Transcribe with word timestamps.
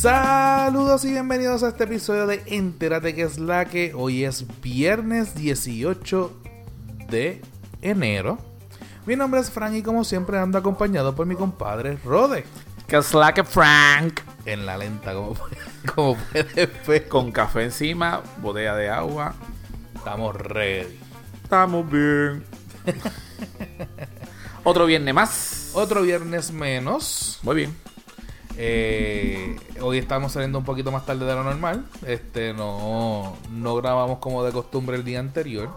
Saludos 0.00 1.04
y 1.04 1.10
bienvenidos 1.10 1.64
a 1.64 1.70
este 1.70 1.82
episodio 1.82 2.28
de 2.28 2.40
Entérate 2.46 3.16
que 3.16 3.22
es 3.22 3.36
la 3.36 3.64
que 3.64 3.92
hoy 3.94 4.22
es 4.22 4.44
viernes 4.60 5.34
18 5.34 6.40
de 7.08 7.42
enero. 7.82 8.38
Mi 9.06 9.16
nombre 9.16 9.40
es 9.40 9.50
Frank 9.50 9.74
y 9.74 9.82
como 9.82 10.04
siempre 10.04 10.38
ando 10.38 10.56
acompañado 10.56 11.16
por 11.16 11.26
mi 11.26 11.34
compadre 11.34 11.98
Rode. 12.04 12.44
Que 12.86 12.98
es 12.98 13.12
la 13.12 13.34
que 13.34 13.42
Frank. 13.42 14.20
En 14.46 14.66
la 14.66 14.78
lenta, 14.78 15.14
como, 15.14 15.34
como 15.96 16.16
puedes 16.16 16.86
ver. 16.86 17.08
Con 17.08 17.32
café 17.32 17.64
encima, 17.64 18.22
botella 18.40 18.76
de 18.76 18.88
agua. 18.88 19.34
Estamos 19.96 20.36
ready. 20.36 20.96
Estamos 21.42 21.90
bien. 21.90 22.44
Otro 24.62 24.86
viernes 24.86 25.12
más. 25.12 25.72
Otro 25.74 26.02
viernes 26.02 26.52
menos. 26.52 27.40
Muy 27.42 27.56
bien. 27.56 27.88
Eh, 28.56 29.56
hoy 29.80 29.98
estamos 29.98 30.32
saliendo 30.32 30.58
un 30.58 30.64
poquito 30.64 30.92
más 30.92 31.06
tarde 31.06 31.24
de 31.24 31.34
lo 31.34 31.44
normal. 31.44 31.84
Este 32.06 32.52
no, 32.52 33.36
no 33.50 33.76
grabamos 33.76 34.18
como 34.18 34.44
de 34.44 34.52
costumbre 34.52 34.96
el 34.96 35.04
día 35.04 35.20
anterior. 35.20 35.70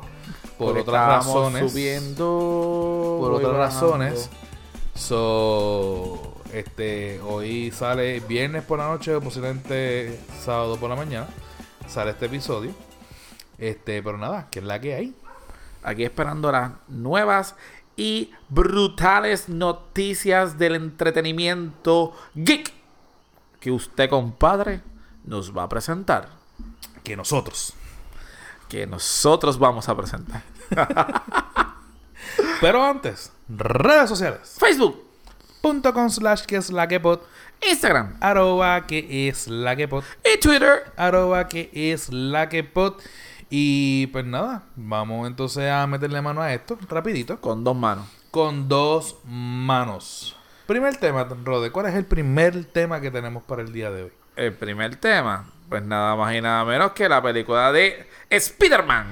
Por 0.57 0.67
Porque 0.67 0.81
otras 0.81 1.07
razones. 1.07 1.71
Subiendo. 1.71 3.17
Por 3.19 3.33
otras 3.33 3.51
bajando. 3.53 3.57
razones. 3.57 4.29
So, 4.93 6.35
este, 6.53 7.19
hoy 7.21 7.71
sale 7.71 8.19
viernes 8.19 8.63
por 8.63 8.79
la 8.79 8.87
noche, 8.87 9.19
posiblemente 9.19 10.19
sábado 10.39 10.77
por 10.77 10.89
la 10.89 10.95
mañana. 10.95 11.27
Sale 11.87 12.11
este 12.11 12.27
episodio. 12.27 12.71
Este, 13.57 14.03
pero 14.03 14.17
nada, 14.17 14.47
que 14.51 14.59
es 14.59 14.65
la 14.65 14.79
que 14.79 14.93
hay. 14.95 15.15
Aquí 15.83 16.03
esperando 16.03 16.51
las 16.51 16.71
nuevas 16.87 17.55
y 17.95 18.31
brutales 18.49 19.49
noticias 19.49 20.57
del 20.57 20.75
entretenimiento 20.75 22.13
geek 22.35 22.80
que 23.61 23.71
usted, 23.71 24.09
compadre, 24.09 24.81
nos 25.23 25.55
va 25.55 25.63
a 25.63 25.69
presentar. 25.69 26.27
Que 27.03 27.15
nosotros. 27.15 27.73
Que 28.67 28.85
nosotros 28.85 29.57
vamos 29.57 29.87
a 29.87 29.95
presentar. 29.95 30.43
Pero 32.59 32.83
antes, 32.83 33.31
redes 33.47 34.09
sociales. 34.09 34.55
Facebook, 34.59 35.01
Punto 35.61 35.93
com 35.93 36.09
slash 36.09 36.41
que 36.45 36.57
es 36.57 36.71
la 36.71 36.87
que 36.87 36.99
pod. 36.99 37.19
Instagram 37.69 38.17
Arroba 38.19 38.87
que 38.87 39.27
es 39.29 39.47
la 39.47 39.75
que 39.75 39.87
pod. 39.87 40.03
y 40.25 40.39
Twitter. 40.39 40.91
arroba 40.97 41.47
que 41.47 41.69
es 41.73 42.09
la 42.11 42.49
que 42.49 42.63
pod. 42.63 42.95
Y 43.51 44.07
pues 44.07 44.25
nada, 44.25 44.63
vamos 44.75 45.27
entonces 45.27 45.69
a 45.69 45.85
meterle 45.85 46.21
mano 46.21 46.41
a 46.41 46.51
esto, 46.53 46.79
rapidito, 46.89 47.39
Con 47.41 47.63
dos 47.63 47.75
manos. 47.75 48.07
con 48.31 48.67
dos 48.69 49.17
manos. 49.25 50.35
Primer 50.71 50.95
tema, 50.95 51.27
Rode, 51.43 51.69
¿cuál 51.69 51.87
es 51.87 51.95
el 51.95 52.05
primer 52.05 52.63
tema 52.63 53.01
que 53.01 53.11
tenemos 53.11 53.43
para 53.43 53.61
el 53.61 53.73
día 53.73 53.91
de 53.91 54.03
hoy? 54.03 54.11
El 54.37 54.53
primer 54.53 54.95
tema, 54.95 55.43
pues 55.67 55.83
nada 55.83 56.15
más 56.15 56.33
y 56.33 56.39
nada 56.39 56.63
menos 56.63 56.93
que 56.93 57.09
la 57.09 57.21
película 57.21 57.73
de 57.73 58.07
Spider-Man. 58.29 59.07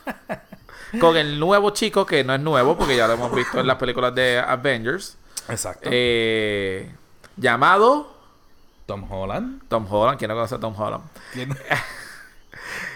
Con 1.00 1.18
el 1.18 1.38
nuevo 1.38 1.68
chico, 1.72 2.06
que 2.06 2.24
no 2.24 2.34
es 2.34 2.40
nuevo, 2.40 2.78
porque 2.78 2.96
ya 2.96 3.06
lo 3.06 3.12
hemos 3.12 3.34
visto 3.34 3.60
en 3.60 3.66
las 3.66 3.76
películas 3.76 4.14
de 4.14 4.38
Avengers. 4.38 5.18
Exacto. 5.50 5.86
eh, 5.92 6.94
llamado 7.36 8.16
Tom 8.86 9.04
Holland. 9.12 9.60
Tom 9.68 9.86
Holland. 9.86 10.18
¿Quién 10.18 10.30
no 10.30 10.34
conoce 10.34 10.54
a 10.54 10.58
Tom 10.60 10.74
Holland? 10.80 11.04
¿Quién- 11.34 11.54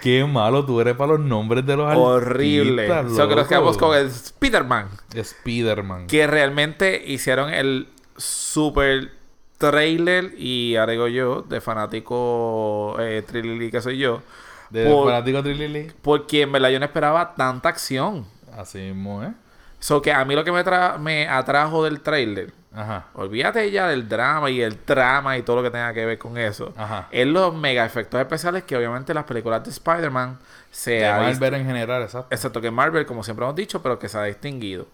Qué 0.03 0.25
malo 0.25 0.65
tú 0.67 0.81
eres 0.81 0.97
para 0.97 1.13
los 1.13 1.21
nombres 1.21 1.65
de 1.65 1.77
los 1.77 1.97
Horrible. 1.97 2.91
artistas, 2.93 3.17
So 3.17 3.29
que 3.29 3.37
nos 3.37 3.47
quedamos 3.47 3.79
con 3.79 3.97
el 3.97 4.07
Spider-Man. 4.09 4.89
Spider-Man. 5.15 6.07
Que 6.09 6.27
realmente 6.27 7.03
hicieron 7.07 7.51
el 7.55 7.89
super 8.17 9.11
trailer 9.59 10.35
y 10.37 10.75
agrego 10.77 11.07
yo, 11.09 11.43
de 11.43 11.61
fanático 11.61 12.97
eh, 12.99 13.23
Trilili 13.27 13.71
que 13.71 13.81
soy 13.81 13.99
yo. 13.99 14.23
De 14.71 14.87
por- 14.87 15.07
fanático 15.09 15.43
Trilili. 15.43 15.93
Porque 16.03 16.43
en 16.43 16.53
verdad 16.53 16.71
yo 16.71 16.79
no 16.81 16.85
esperaba 16.87 17.35
tanta 17.37 17.69
acción. 17.69 18.27
Así 18.57 18.79
mismo, 18.79 19.23
¿eh? 19.23 19.33
So 19.79 20.03
que 20.03 20.13
a 20.13 20.25
mí 20.25 20.35
lo 20.35 20.45
que 20.45 20.53
me, 20.53 20.65
tra- 20.65 20.99
me 20.99 21.29
atrajo 21.29 21.85
del 21.85 22.01
trailer, 22.01 22.53
Ajá. 22.75 23.07
olvídate 23.15 23.71
ya 23.71 23.87
del 23.89 24.09
drama 24.09 24.51
y 24.51 24.63
el 24.63 24.79
trama 24.79 25.37
y 25.37 25.43
todo 25.43 25.57
lo 25.57 25.63
que 25.63 25.71
tenga 25.71 25.93
que 25.93 26.07
ver 26.07 26.19
con 26.19 26.39
eso. 26.39 26.73
Ajá. 26.77 27.09
Es 27.11 27.27
los 27.27 27.55
mega 27.55 27.85
efectos 27.85 28.21
especiales 28.21 28.63
que 28.63 28.77
obviamente 28.77 29.13
las 29.13 29.25
películas 29.25 29.63
de 29.65 29.71
Spider-Man 29.71 30.39
se 30.71 30.93
De 30.93 31.11
Marvel 31.11 31.55
en 31.55 31.67
general, 31.67 32.03
exacto. 32.03 32.29
Excepto 32.31 32.61
que 32.61 32.71
Marvel, 32.71 33.05
como 33.05 33.23
siempre 33.23 33.45
hemos 33.45 33.57
dicho, 33.57 33.83
pero 33.83 33.99
que 33.99 34.09
se 34.09 34.19
ha 34.19 34.25
distinguido. 34.25 34.87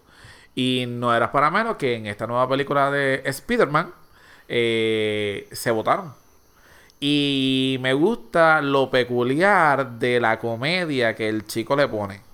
Y 0.55 0.85
no 0.87 1.15
era 1.15 1.31
para 1.31 1.49
menos 1.49 1.77
que 1.77 1.95
en 1.95 2.05
esta 2.07 2.27
nueva 2.27 2.49
película 2.49 2.91
de 2.91 3.21
Spider-Man 3.23 3.93
eh, 4.49 5.47
se 5.51 5.71
votaron. 5.71 6.13
Y 6.99 7.77
me 7.79 7.93
gusta 7.93 8.61
lo 8.61 8.89
peculiar 8.89 9.91
de 9.91 10.19
la 10.19 10.37
comedia 10.37 11.15
que 11.15 11.29
el 11.29 11.45
chico 11.45 11.75
le 11.77 11.87
pone. 11.87 12.28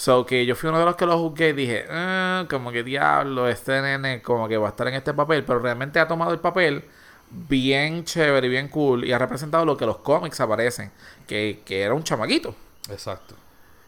So 0.00 0.24
que 0.24 0.46
yo 0.46 0.54
fui 0.56 0.70
uno 0.70 0.78
de 0.78 0.86
los 0.86 0.96
que 0.96 1.04
lo 1.04 1.18
juzgué 1.18 1.50
y 1.50 1.52
dije, 1.52 1.84
"Ah, 1.90 2.46
como 2.48 2.72
que 2.72 2.82
diablo, 2.82 3.46
este 3.48 3.82
nene 3.82 4.22
como 4.22 4.48
que 4.48 4.56
va 4.56 4.68
a 4.68 4.70
estar 4.70 4.88
en 4.88 4.94
este 4.94 5.12
papel, 5.12 5.44
pero 5.44 5.58
realmente 5.58 6.00
ha 6.00 6.08
tomado 6.08 6.32
el 6.32 6.38
papel 6.38 6.84
bien 7.30 8.04
chévere 8.04 8.46
y 8.46 8.50
bien 8.50 8.68
cool 8.68 9.04
y 9.04 9.12
ha 9.12 9.18
representado 9.18 9.66
lo 9.66 9.76
que 9.76 9.84
los 9.84 9.98
cómics 9.98 10.40
aparecen, 10.40 10.90
que, 11.26 11.60
que 11.66 11.82
era 11.82 11.92
un 11.92 12.02
chamaquito. 12.02 12.54
Exacto. 12.88 13.34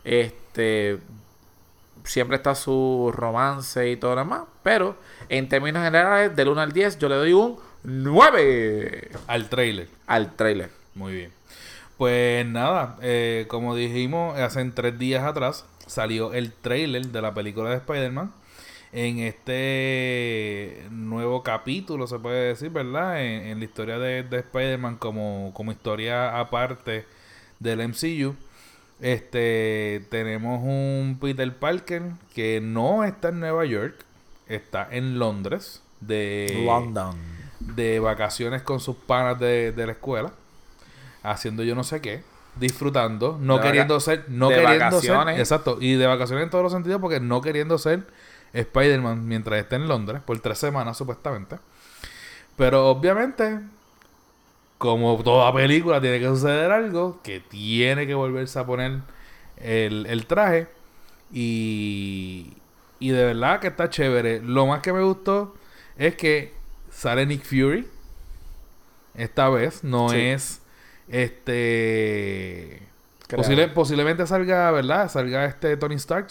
Este 0.05 0.99
siempre 2.05 2.37
está 2.37 2.55
su 2.55 3.11
romance 3.15 3.89
y 3.89 3.97
todo 3.97 4.15
lo 4.15 4.21
demás, 4.21 4.43
pero 4.63 4.97
en 5.31 5.49
términos 5.49 5.83
generales 5.83 6.37
del 6.37 6.49
1 6.49 6.61
al 6.61 6.73
10 6.73 6.99
yo 6.99 7.09
le 7.09 7.15
doy 7.15 7.33
un 7.33 7.59
9 7.85 9.11
Al 9.29 9.49
trailer. 9.49 9.89
al 10.07 10.35
trailer. 10.37 10.71
Muy 10.95 11.15
bien. 11.15 11.33
Pues 11.99 12.47
nada, 12.47 12.97
eh, 13.03 13.47
como 13.49 13.75
dijimos, 13.75 14.39
hace 14.39 14.65
tres 14.71 14.99
días 14.99 15.25
atrás 15.25 15.65
salió 15.87 16.33
el 16.33 16.53
trailer 16.53 17.07
de 17.09 17.23
la 17.23 17.35
película 17.35 17.71
de 17.71 17.77
Spider-Man. 17.77 18.33
En 18.93 19.21
este 19.21 20.85
nuevo 20.91 21.43
capítulo, 21.43 22.07
se 22.07 22.19
puede 22.19 22.49
decir, 22.49 22.71
¿verdad? 22.71 23.23
En, 23.25 23.47
en 23.47 23.59
la 23.59 23.65
historia 23.65 23.99
de, 23.99 24.23
de 24.23 24.39
Spider-Man 24.39 24.97
como, 24.97 25.53
como 25.55 25.73
historia 25.73 26.39
aparte 26.39 27.07
del 27.59 27.89
MCU. 27.89 28.35
Este, 29.01 30.07
tenemos 30.11 30.61
un 30.63 31.19
Peter 31.21 31.53
Parker 31.57 32.13
que 32.35 32.61
no 32.61 33.03
está 33.03 33.31
en 33.31 33.41
Nueva 33.41 33.65
York, 33.65 34.05
está 34.47 34.87
en 34.91 35.19
Londres. 35.19 35.83
De, 36.01 36.63
London. 36.65 37.17
de 37.61 38.01
vacaciones 38.01 38.63
con 38.63 38.81
sus 38.81 38.97
panas 38.97 39.39
de, 39.39 39.73
de 39.73 39.87
la 39.87 39.93
escuela, 39.93 40.33
haciendo 41.23 41.63
yo 41.63 41.75
no 41.75 41.85
sé 41.85 42.01
qué, 42.01 42.23
disfrutando, 42.57 43.39
no 43.41 43.57
De 43.59 43.63
queriendo 43.63 43.99
ser, 44.01 44.25
no 44.29 44.49
de 44.49 44.57
queriendo 44.57 44.85
vacaciones. 44.97 45.35
ser, 45.35 45.41
exacto, 45.41 45.79
y 45.81 45.95
de 45.95 46.07
vacaciones 46.07 46.45
en 46.45 46.51
todos 46.51 46.65
los 46.65 46.73
sentidos 46.73 47.01
porque 47.01 47.21
no 47.21 47.41
queriendo 47.41 47.79
ser 47.79 48.07
Spider-Man 48.53 49.27
mientras 49.27 49.59
esté 49.61 49.77
en 49.77 49.89
Londres 49.89 50.21
por 50.25 50.39
tres 50.41 50.59
semanas 50.59 50.97
supuestamente. 50.99 51.57
Pero 52.57 52.89
obviamente, 52.89 53.61
como 54.79 55.23
toda 55.23 55.53
película 55.55 56.01
tiene 56.01 56.19
que 56.21 56.27
suceder 56.27 56.71
algo 56.71 57.21
que 57.23 57.41
tiene 57.41 58.07
que 58.07 58.15
volverse 58.15 58.59
a 58.59 58.67
poner 58.67 59.01
el, 59.57 60.07
el 60.07 60.27
traje 60.27 60.69
y, 61.33 62.53
y 62.99 63.11
de 63.11 63.25
verdad 63.25 63.61
que 63.61 63.69
está 63.69 63.89
chévere. 63.89 64.41
Lo 64.43 64.67
más 64.67 64.81
que 64.83 64.93
me 64.93 65.03
gustó 65.03 65.55
es 65.97 66.15
que 66.17 66.53
sale 66.91 67.25
Nick 67.27 67.43
Fury. 67.45 67.87
Esta 69.15 69.49
vez 69.49 69.85
no 69.85 70.09
Sí. 70.09 70.17
es 70.21 70.62
este 71.09 72.83
posible- 73.37 73.69
posiblemente 73.69 74.27
salga, 74.27 74.71
¿verdad? 74.71 75.09
Salga 75.11 75.45
este 75.47 75.77
Tony 75.77 75.95
Stark, 75.97 76.29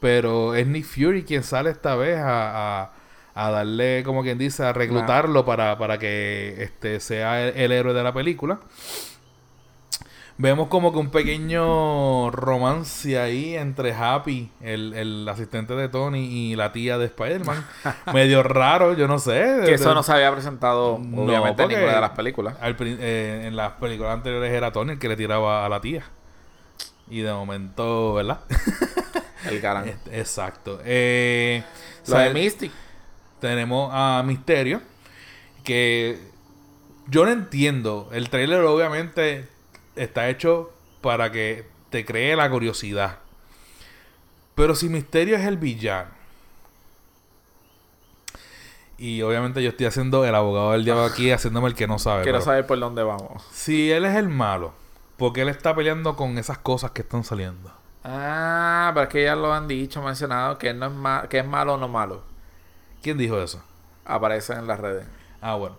pero 0.00 0.54
es 0.54 0.66
Nick 0.66 0.84
Fury 0.84 1.24
quien 1.24 1.42
sale 1.42 1.70
esta 1.70 1.94
vez 1.96 2.18
a, 2.18 2.82
a- 2.82 2.92
a 3.34 3.50
darle, 3.52 4.02
como 4.04 4.22
quien 4.24 4.36
dice, 4.36 4.64
a 4.64 4.72
reclutarlo 4.72 5.44
para, 5.44 5.78
para 5.78 5.98
que 5.98 6.56
este 6.62 6.98
sea 6.98 7.46
el, 7.48 7.56
el 7.56 7.70
héroe 7.72 7.94
de 7.94 8.02
la 8.02 8.12
película. 8.12 8.58
Vemos 10.40 10.68
como 10.68 10.92
que 10.92 10.98
un 10.98 11.10
pequeño 11.10 12.30
romance 12.30 13.18
ahí 13.18 13.56
entre 13.56 13.92
Happy, 13.92 14.48
el, 14.60 14.94
el 14.94 15.28
asistente 15.28 15.74
de 15.74 15.88
Tony, 15.88 16.26
y 16.26 16.54
la 16.54 16.70
tía 16.70 16.96
de 16.96 17.06
Spider-Man. 17.06 17.66
Medio 18.14 18.44
raro, 18.44 18.94
yo 18.94 19.08
no 19.08 19.18
sé. 19.18 19.62
Que 19.64 19.74
eso 19.74 19.92
no 19.94 20.04
se 20.04 20.12
había 20.12 20.30
presentado 20.30 21.00
No, 21.02 21.22
obviamente 21.22 21.64
en 21.64 21.68
ninguna 21.70 21.94
de 21.96 22.00
las 22.00 22.10
películas. 22.10 22.54
Al 22.60 22.76
eh, 22.78 23.46
en 23.46 23.56
las 23.56 23.72
películas 23.72 24.14
anteriores 24.14 24.52
era 24.52 24.70
Tony 24.70 24.92
el 24.92 24.98
que 25.00 25.08
le 25.08 25.16
tiraba 25.16 25.66
a 25.66 25.68
la 25.68 25.80
tía. 25.80 26.04
Y 27.10 27.20
de 27.22 27.32
momento, 27.32 28.14
¿verdad? 28.14 28.38
El 29.50 29.60
galán. 29.60 29.88
Este, 29.88 30.20
Exacto. 30.20 30.80
Eh, 30.84 31.64
Lo 32.06 32.16
de 32.16 32.30
Mystic. 32.32 32.70
tenemos 33.40 33.90
a 33.92 34.22
Misterio. 34.24 34.82
Que 35.64 36.18
yo 37.08 37.24
no 37.24 37.32
entiendo. 37.32 38.08
El 38.12 38.30
trailer 38.30 38.60
obviamente 38.62 39.48
está 39.98 40.28
hecho 40.28 40.72
para 41.00 41.30
que 41.32 41.66
te 41.90 42.04
cree 42.04 42.36
la 42.36 42.50
curiosidad. 42.50 43.18
Pero 44.54 44.74
si 44.74 44.88
Misterio 44.88 45.36
es 45.36 45.44
el 45.46 45.56
villano. 45.56 46.10
Y 48.96 49.22
obviamente 49.22 49.62
yo 49.62 49.70
estoy 49.70 49.86
haciendo 49.86 50.24
el 50.24 50.34
abogado 50.34 50.72
del 50.72 50.84
diablo 50.84 51.04
aquí, 51.04 51.30
haciéndome 51.32 51.68
el 51.68 51.74
que 51.74 51.86
no 51.86 51.98
sabe. 51.98 52.22
Quiero 52.22 52.38
pero 52.38 52.44
saber 52.44 52.66
por 52.66 52.78
dónde 52.80 53.02
vamos. 53.02 53.44
Si 53.52 53.90
él 53.92 54.04
es 54.04 54.16
el 54.16 54.28
malo, 54.28 54.72
¿por 55.16 55.32
qué 55.32 55.42
él 55.42 55.48
está 55.48 55.74
peleando 55.74 56.16
con 56.16 56.36
esas 56.38 56.58
cosas 56.58 56.90
que 56.90 57.02
están 57.02 57.22
saliendo? 57.24 57.72
Ah, 58.04 58.90
pero 58.94 59.04
es 59.04 59.08
que 59.10 59.24
ya 59.24 59.36
lo 59.36 59.52
han 59.52 59.68
dicho, 59.68 60.02
mencionado, 60.02 60.58
que 60.58 60.72
no 60.74 60.86
es 60.86 60.92
ma- 60.92 61.26
que 61.28 61.38
es 61.38 61.46
malo 61.46 61.74
o 61.74 61.76
no 61.76 61.88
malo. 61.88 62.22
¿Quién 63.02 63.18
dijo 63.18 63.40
eso? 63.40 63.62
Aparece 64.04 64.54
en 64.54 64.66
las 64.66 64.80
redes. 64.80 65.06
Ah, 65.40 65.54
bueno. 65.54 65.76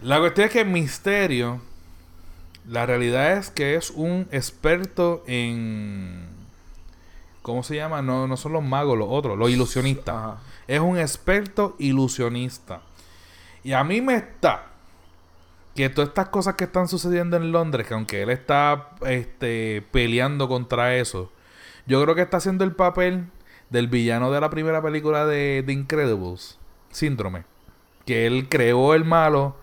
La 0.00 0.18
cuestión 0.20 0.46
es 0.46 0.52
que 0.52 0.64
Misterio, 0.64 1.60
la 2.68 2.86
realidad 2.86 3.32
es 3.32 3.50
que 3.50 3.76
es 3.76 3.90
un 3.90 4.28
experto 4.32 5.22
en... 5.26 6.26
¿Cómo 7.42 7.62
se 7.62 7.76
llama? 7.76 8.02
No, 8.02 8.26
no 8.26 8.36
son 8.36 8.52
los 8.52 8.64
magos, 8.64 8.98
los 8.98 9.08
otros, 9.08 9.38
los 9.38 9.50
ilusionistas. 9.50 10.14
Ajá. 10.14 10.38
Es 10.66 10.80
un 10.80 10.98
experto 10.98 11.76
ilusionista. 11.78 12.80
Y 13.62 13.72
a 13.72 13.84
mí 13.84 14.00
me 14.00 14.16
está 14.16 14.66
que 15.74 15.90
todas 15.90 16.08
estas 16.08 16.30
cosas 16.30 16.54
que 16.54 16.64
están 16.64 16.88
sucediendo 16.88 17.36
en 17.36 17.52
Londres, 17.52 17.86
que 17.86 17.94
aunque 17.94 18.22
él 18.22 18.30
está 18.30 18.90
este, 19.06 19.84
peleando 19.92 20.48
contra 20.48 20.96
eso, 20.96 21.30
yo 21.86 22.02
creo 22.02 22.14
que 22.14 22.22
está 22.22 22.38
haciendo 22.38 22.64
el 22.64 22.72
papel 22.72 23.26
del 23.70 23.86
villano 23.88 24.32
de 24.32 24.40
la 24.40 24.50
primera 24.50 24.82
película 24.82 25.26
de, 25.26 25.62
de 25.64 25.72
Incredibles, 25.72 26.58
Síndrome. 26.90 27.44
Que 28.06 28.26
él 28.26 28.48
creó 28.48 28.94
el 28.94 29.04
malo 29.04 29.56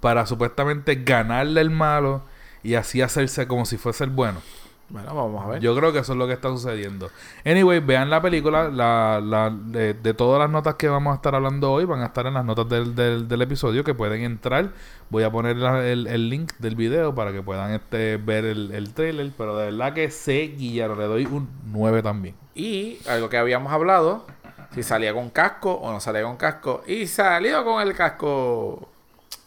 para 0.00 0.26
supuestamente 0.26 0.96
ganarle 0.96 1.60
el 1.60 1.70
malo 1.70 2.22
y 2.62 2.74
así 2.74 3.02
hacerse 3.02 3.46
como 3.46 3.64
si 3.64 3.76
fuese 3.76 4.04
el 4.04 4.10
bueno. 4.10 4.40
Bueno, 4.88 5.14
vamos 5.14 5.44
a 5.44 5.48
ver. 5.50 5.60
Yo 5.60 5.72
creo 5.76 5.92
que 5.92 6.00
eso 6.00 6.14
es 6.14 6.18
lo 6.18 6.26
que 6.26 6.32
está 6.32 6.48
sucediendo. 6.48 7.10
Anyway, 7.44 7.78
vean 7.78 8.10
la 8.10 8.20
película. 8.20 8.68
La, 8.70 9.20
la- 9.24 9.48
de, 9.50 9.94
de 9.94 10.14
todas 10.14 10.40
las 10.40 10.50
notas 10.50 10.74
que 10.74 10.88
vamos 10.88 11.12
a 11.12 11.14
estar 11.14 11.32
hablando 11.32 11.70
hoy, 11.70 11.84
van 11.84 12.00
a 12.02 12.06
estar 12.06 12.26
en 12.26 12.34
las 12.34 12.44
notas 12.44 12.68
del, 12.68 12.96
del, 12.96 13.28
del 13.28 13.42
episodio 13.42 13.84
que 13.84 13.94
pueden 13.94 14.22
entrar. 14.22 14.70
Voy 15.08 15.22
a 15.22 15.30
poner 15.30 15.58
la- 15.58 15.86
el, 15.86 16.08
el 16.08 16.28
link 16.28 16.54
del 16.58 16.74
video 16.74 17.14
para 17.14 17.30
que 17.32 17.40
puedan 17.40 17.70
este, 17.70 18.16
ver 18.16 18.44
el, 18.44 18.72
el 18.72 18.92
trailer. 18.92 19.30
Pero 19.38 19.56
de 19.56 19.66
verdad 19.66 19.94
que 19.94 20.10
sé, 20.10 20.54
Guillermo, 20.58 20.96
le 20.96 21.04
doy 21.04 21.24
un 21.26 21.48
9 21.66 22.02
también. 22.02 22.34
Y 22.56 22.98
algo 23.08 23.28
que 23.28 23.38
habíamos 23.38 23.72
hablado, 23.72 24.26
si 24.74 24.82
salía 24.82 25.14
con 25.14 25.30
casco 25.30 25.72
o 25.74 25.92
no 25.92 26.00
salía 26.00 26.24
con 26.24 26.36
casco. 26.36 26.82
Y 26.84 27.06
salió 27.06 27.64
con 27.64 27.80
el 27.80 27.94
casco. 27.94 28.88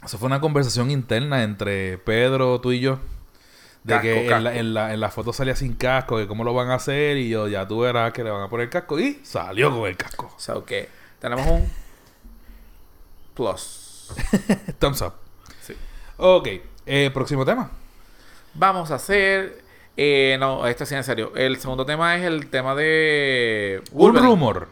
Eso 0.05 0.17
fue 0.17 0.27
una 0.27 0.41
conversación 0.41 0.91
interna 0.91 1.43
entre 1.43 1.97
Pedro, 1.99 2.59
tú 2.61 2.71
y 2.71 2.79
yo. 2.79 2.99
De 3.83 3.93
Casco, 3.95 4.03
que 4.07 4.29
en 4.29 4.43
la, 4.43 4.55
en, 4.55 4.73
la, 4.73 4.93
en 4.93 4.99
la 5.01 5.09
foto 5.11 5.33
salía 5.33 5.55
sin 5.55 5.73
casco, 5.73 6.17
que 6.17 6.27
cómo 6.27 6.43
lo 6.43 6.53
van 6.53 6.69
a 6.69 6.75
hacer. 6.75 7.17
Y 7.17 7.29
yo, 7.29 7.47
ya 7.47 7.67
tú 7.67 7.79
verás 7.81 8.13
que 8.13 8.23
le 8.23 8.29
van 8.31 8.41
a 8.43 8.49
poner 8.49 8.69
casco. 8.69 8.99
Y 8.99 9.19
salió 9.23 9.71
con 9.77 9.87
el 9.89 9.97
casco. 9.97 10.33
O 10.35 10.39
sea, 10.39 10.55
que 10.65 10.89
tenemos 11.19 11.45
un 11.47 11.69
plus. 13.33 14.11
Thumbs 14.79 15.01
up. 15.01 15.13
Sí. 15.61 15.73
Ok, 16.17 16.47
eh, 16.85 17.09
próximo 17.13 17.45
tema. 17.45 17.71
Vamos 18.53 18.91
a 18.91 18.95
hacer. 18.95 19.61
eh, 19.97 20.37
no, 20.39 20.65
esto 20.67 20.85
sí 20.85 20.95
en 20.95 21.03
serio. 21.03 21.31
El 21.35 21.57
segundo 21.57 21.85
tema 21.85 22.15
es 22.15 22.23
el 22.23 22.49
tema 22.49 22.75
de. 22.75 23.81
Un 23.91 23.97
Wolverine. 23.99 24.29
rumor. 24.29 24.67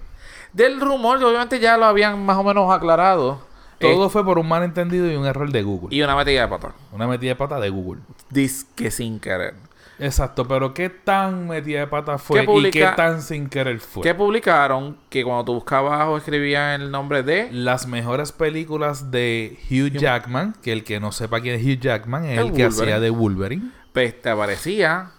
Del 0.53 0.79
rumor, 0.81 1.23
obviamente 1.23 1.59
ya 1.59 1.77
lo 1.77 1.85
habían 1.85 2.23
más 2.25 2.37
o 2.37 2.43
menos 2.43 2.71
aclarado. 2.73 3.41
Todo 3.81 4.07
Eh, 4.07 4.09
fue 4.09 4.23
por 4.23 4.39
un 4.39 4.47
malentendido 4.47 5.11
y 5.11 5.15
un 5.15 5.25
error 5.25 5.51
de 5.51 5.63
Google. 5.63 5.95
y 5.95 6.01
una 6.01 6.15
metida 6.15 6.41
de 6.41 6.47
pata. 6.47 6.73
Una 6.91 7.07
metida 7.07 7.31
de 7.31 7.35
pata 7.35 7.59
de 7.59 7.69
Google. 7.69 8.01
Dice 8.29 8.65
que 8.75 8.91
sin 8.91 9.19
querer. 9.19 9.55
Exacto, 9.99 10.47
pero 10.47 10.73
¿qué 10.73 10.89
tan 10.89 11.47
metida 11.47 11.81
de 11.81 11.87
pata 11.87 12.17
fue 12.17 12.43
¿Qué 12.43 12.67
y 12.67 12.71
qué 12.71 12.87
tan 12.95 13.21
sin 13.21 13.47
querer 13.47 13.79
fue? 13.79 14.01
Que 14.01 14.15
publicaron 14.15 14.97
que 15.09 15.23
cuando 15.23 15.45
tú 15.45 15.53
buscabas 15.53 16.07
o 16.07 16.17
escribías 16.17 16.79
el 16.79 16.89
nombre 16.89 17.21
de. 17.21 17.49
Las 17.51 17.85
mejores 17.85 18.31
películas 18.31 19.11
de 19.11 19.59
Hugh 19.69 19.91
Jackman, 19.91 20.55
que 20.63 20.71
el 20.71 20.83
que 20.83 20.99
no 20.99 21.11
sepa 21.11 21.39
quién 21.39 21.53
es 21.55 21.63
Hugh 21.63 21.79
Jackman 21.79 22.25
es 22.25 22.39
El 22.39 22.47
el, 22.47 22.53
que 22.53 22.65
hacía 22.65 22.99
de 22.99 23.11
Wolverine. 23.11 23.69
Pues 23.93 24.19
te 24.19 24.29
aparecía 24.29 25.11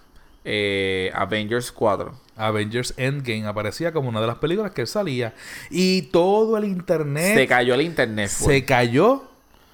eh, 0.45 1.11
Avengers 1.15 1.71
4. 1.71 2.13
Avengers 2.35 2.93
Endgame 2.97 3.45
aparecía 3.47 3.91
como 3.93 4.09
una 4.09 4.19
de 4.21 4.27
las 4.27 4.37
películas 4.37 4.71
que 4.71 4.81
él 4.81 4.87
salía. 4.87 5.33
Y 5.69 6.03
todo 6.03 6.57
el 6.57 6.65
internet 6.65 7.35
Se 7.35 7.47
cayó 7.47 7.73
el 7.75 7.81
internet. 7.81 8.29
fue. 8.29 8.53
se 8.55 8.65
cayó 8.65 9.23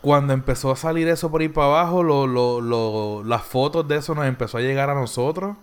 cuando 0.02 0.34
empezó 0.34 0.72
a 0.72 0.76
salir 0.76 1.08
eso 1.08 1.32
por 1.32 1.42
ahí 1.42 1.50
para 1.50 1.68
abajo. 1.68 2.04
Lo, 2.04 2.28
lo, 2.28 2.62
lo- 2.62 3.24
las 3.24 3.44
fotos 3.44 3.88
de 3.88 3.98
eso 3.98 4.14
nos 4.16 4.26
empezó 4.26 4.58
a 4.58 4.62
llegar 4.62 4.90
a 4.90 4.94
nosotros. 4.96 5.56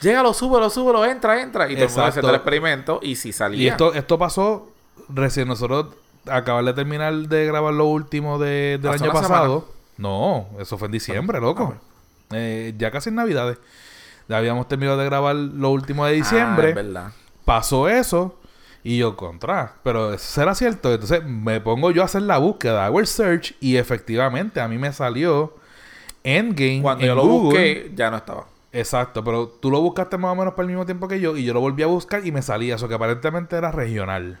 Llega, 0.00 0.22
súbelo, 0.32 0.70
súbelo, 0.70 1.04
entra, 1.04 1.42
entra. 1.42 1.64
Y 1.70 1.74
todo 1.74 1.84
el 1.84 1.88
mundo 1.90 2.00
Exacto. 2.02 2.08
haciendo 2.08 2.28
el 2.30 2.36
experimento. 2.36 3.00
Y 3.02 3.16
si 3.16 3.32
salía. 3.32 3.60
Y 3.62 3.68
esto, 3.68 3.92
esto 3.94 4.18
pasó 4.18 4.70
recién 5.08 5.48
nosotros 5.48 5.86
acabar 6.26 6.64
de 6.64 6.72
terminar 6.74 7.14
de 7.14 7.46
grabar 7.46 7.74
lo 7.74 7.86
último 7.86 8.38
de- 8.38 8.78
del 8.80 8.92
Hace 8.92 9.04
año 9.04 9.12
pasado. 9.12 9.68
No, 9.96 10.46
eso 10.60 10.78
fue 10.78 10.86
en 10.86 10.92
diciembre, 10.92 11.40
loco. 11.40 11.74
Eh, 12.30 12.74
ya 12.78 12.90
casi 12.90 13.08
en 13.08 13.16
Navidades. 13.16 13.58
Habíamos 14.30 14.68
terminado 14.68 14.98
de 14.98 15.04
grabar 15.06 15.34
lo 15.34 15.70
último 15.70 16.04
de 16.04 16.12
Ah, 16.12 16.14
diciembre. 16.14 16.68
es 16.70 16.74
verdad. 16.74 17.12
pasó 17.44 17.88
eso 17.88 18.38
y 18.84 18.98
yo 18.98 19.16
contra. 19.16 19.74
Pero 19.82 20.12
eso 20.14 20.24
será 20.24 20.54
cierto. 20.54 20.92
Entonces 20.92 21.24
me 21.24 21.60
pongo 21.60 21.90
yo 21.90 22.02
a 22.02 22.04
hacer 22.06 22.22
la 22.22 22.38
búsqueda, 22.38 22.84
hago 22.84 23.00
el 23.00 23.06
search 23.06 23.54
y 23.60 23.76
efectivamente 23.76 24.60
a 24.60 24.68
mí 24.68 24.76
me 24.78 24.92
salió 24.92 25.54
Endgame 26.24 26.82
Cuando 26.82 27.02
en 27.04 27.08
yo 27.08 27.14
lo 27.14 27.22
Google. 27.24 27.42
busqué, 27.48 27.92
ya 27.94 28.10
no 28.10 28.18
estaba. 28.18 28.46
Exacto, 28.70 29.24
pero 29.24 29.48
tú 29.48 29.70
lo 29.70 29.80
buscaste 29.80 30.18
más 30.18 30.32
o 30.32 30.36
menos 30.36 30.52
por 30.52 30.64
el 30.64 30.68
mismo 30.68 30.84
tiempo 30.84 31.08
que 31.08 31.20
yo 31.20 31.36
y 31.38 31.44
yo 31.44 31.54
lo 31.54 31.60
volví 31.60 31.82
a 31.82 31.86
buscar 31.86 32.26
y 32.26 32.32
me 32.32 32.42
salía 32.42 32.74
eso 32.74 32.86
que 32.86 32.94
aparentemente 32.94 33.56
era 33.56 33.72
regional. 33.72 34.38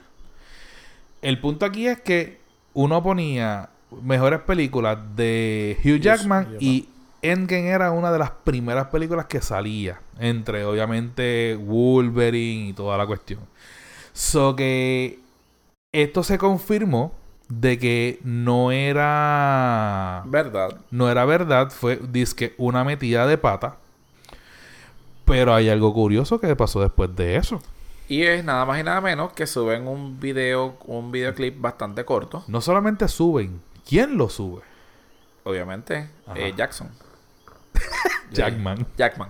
El 1.22 1.40
punto 1.40 1.64
aquí 1.64 1.86
es 1.88 2.00
que 2.00 2.38
uno 2.74 3.02
ponía 3.02 3.70
mejores 4.02 4.40
películas 4.40 4.98
de 5.16 5.78
Hugh 5.82 5.98
Jackman 6.00 6.56
y 6.60 6.88
Endgame 7.22 7.68
era 7.68 7.90
una 7.90 8.12
de 8.12 8.18
las 8.18 8.30
primeras 8.30 8.86
películas 8.88 9.26
que 9.26 9.40
salía 9.40 10.00
entre 10.18 10.64
obviamente 10.64 11.56
Wolverine 11.60 12.68
y 12.68 12.72
toda 12.72 12.96
la 12.96 13.06
cuestión. 13.06 13.40
So 14.12 14.54
que 14.56 15.18
esto 15.92 16.22
se 16.22 16.38
confirmó 16.38 17.12
de 17.48 17.78
que 17.78 18.20
no 18.22 18.70
era 18.72 20.22
¿Verdad? 20.26 20.80
no 20.90 21.10
era 21.10 21.24
verdad, 21.24 21.70
fue 21.70 21.96
disque 21.96 22.54
una 22.58 22.84
metida 22.84 23.26
de 23.26 23.38
pata. 23.38 23.76
Pero 25.24 25.54
hay 25.54 25.68
algo 25.68 25.92
curioso 25.92 26.40
que 26.40 26.54
pasó 26.56 26.80
después 26.80 27.14
de 27.14 27.36
eso. 27.36 27.60
Y 28.08 28.22
es 28.22 28.42
nada 28.42 28.64
más 28.64 28.80
y 28.80 28.82
nada 28.82 29.02
menos 29.02 29.32
que 29.34 29.46
suben 29.46 29.86
un 29.86 30.18
video, 30.18 30.78
un 30.86 31.12
videoclip 31.12 31.60
bastante 31.60 32.04
corto. 32.06 32.44
No 32.48 32.62
solamente 32.62 33.06
suben, 33.08 33.60
¿quién 33.86 34.16
lo 34.16 34.30
sube? 34.30 34.62
Obviamente, 35.44 36.08
eh, 36.34 36.54
Jackson. 36.56 36.90
Jackman. 38.32 38.86
Jackman. 38.96 39.28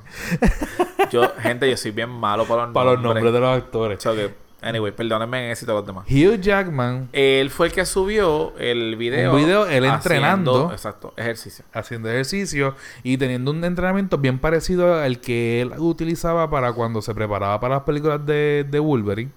Yo, 1.11 1.23
gente, 1.41 1.69
yo 1.71 1.77
soy 1.77 1.91
bien 1.93 2.11
malo 2.11 2.45
para 2.47 2.65
los 2.67 2.73
Para 2.75 2.93
los 2.93 3.03
nombres. 3.03 3.23
nombres 3.25 3.33
de 3.35 3.41
los 3.41 3.57
actores. 3.63 4.03
So 4.03 4.15
que, 4.15 4.35
anyway, 4.61 4.91
perdónenme 4.93 5.47
en 5.47 5.51
éxito 5.53 5.73
los 5.73 5.87
demás. 5.87 6.05
Hugh 6.11 6.41
Jackman 6.41 7.09
Él 7.13 7.51
fue 7.51 7.69
el 7.69 7.73
que 7.73 7.87
subió 7.87 8.55
el 8.59 8.97
video. 8.97 9.33
Un 9.35 9.41
video, 9.45 9.67
él 9.67 9.85
haciendo- 9.85 9.95
entrenando. 9.95 10.73
Exacto, 10.73 11.15
ejercicio. 11.17 11.65
haciendo 11.73 12.09
ejercicio 12.11 12.75
y 13.03 13.17
teniendo 13.19 13.51
un 13.53 13.63
entrenamiento 13.65 14.19
bien 14.19 14.39
parecido 14.39 14.95
al 15.01 15.21
que 15.21 15.61
él 15.63 15.73
utilizaba 15.79 16.51
para 16.51 16.73
cuando 16.73 17.01
se 17.01 17.15
preparaba 17.15 17.61
para 17.61 17.77
las 17.77 17.85
películas 17.85 18.25
de, 18.27 18.67
de 18.69 18.79
Wolverine. 18.81 19.31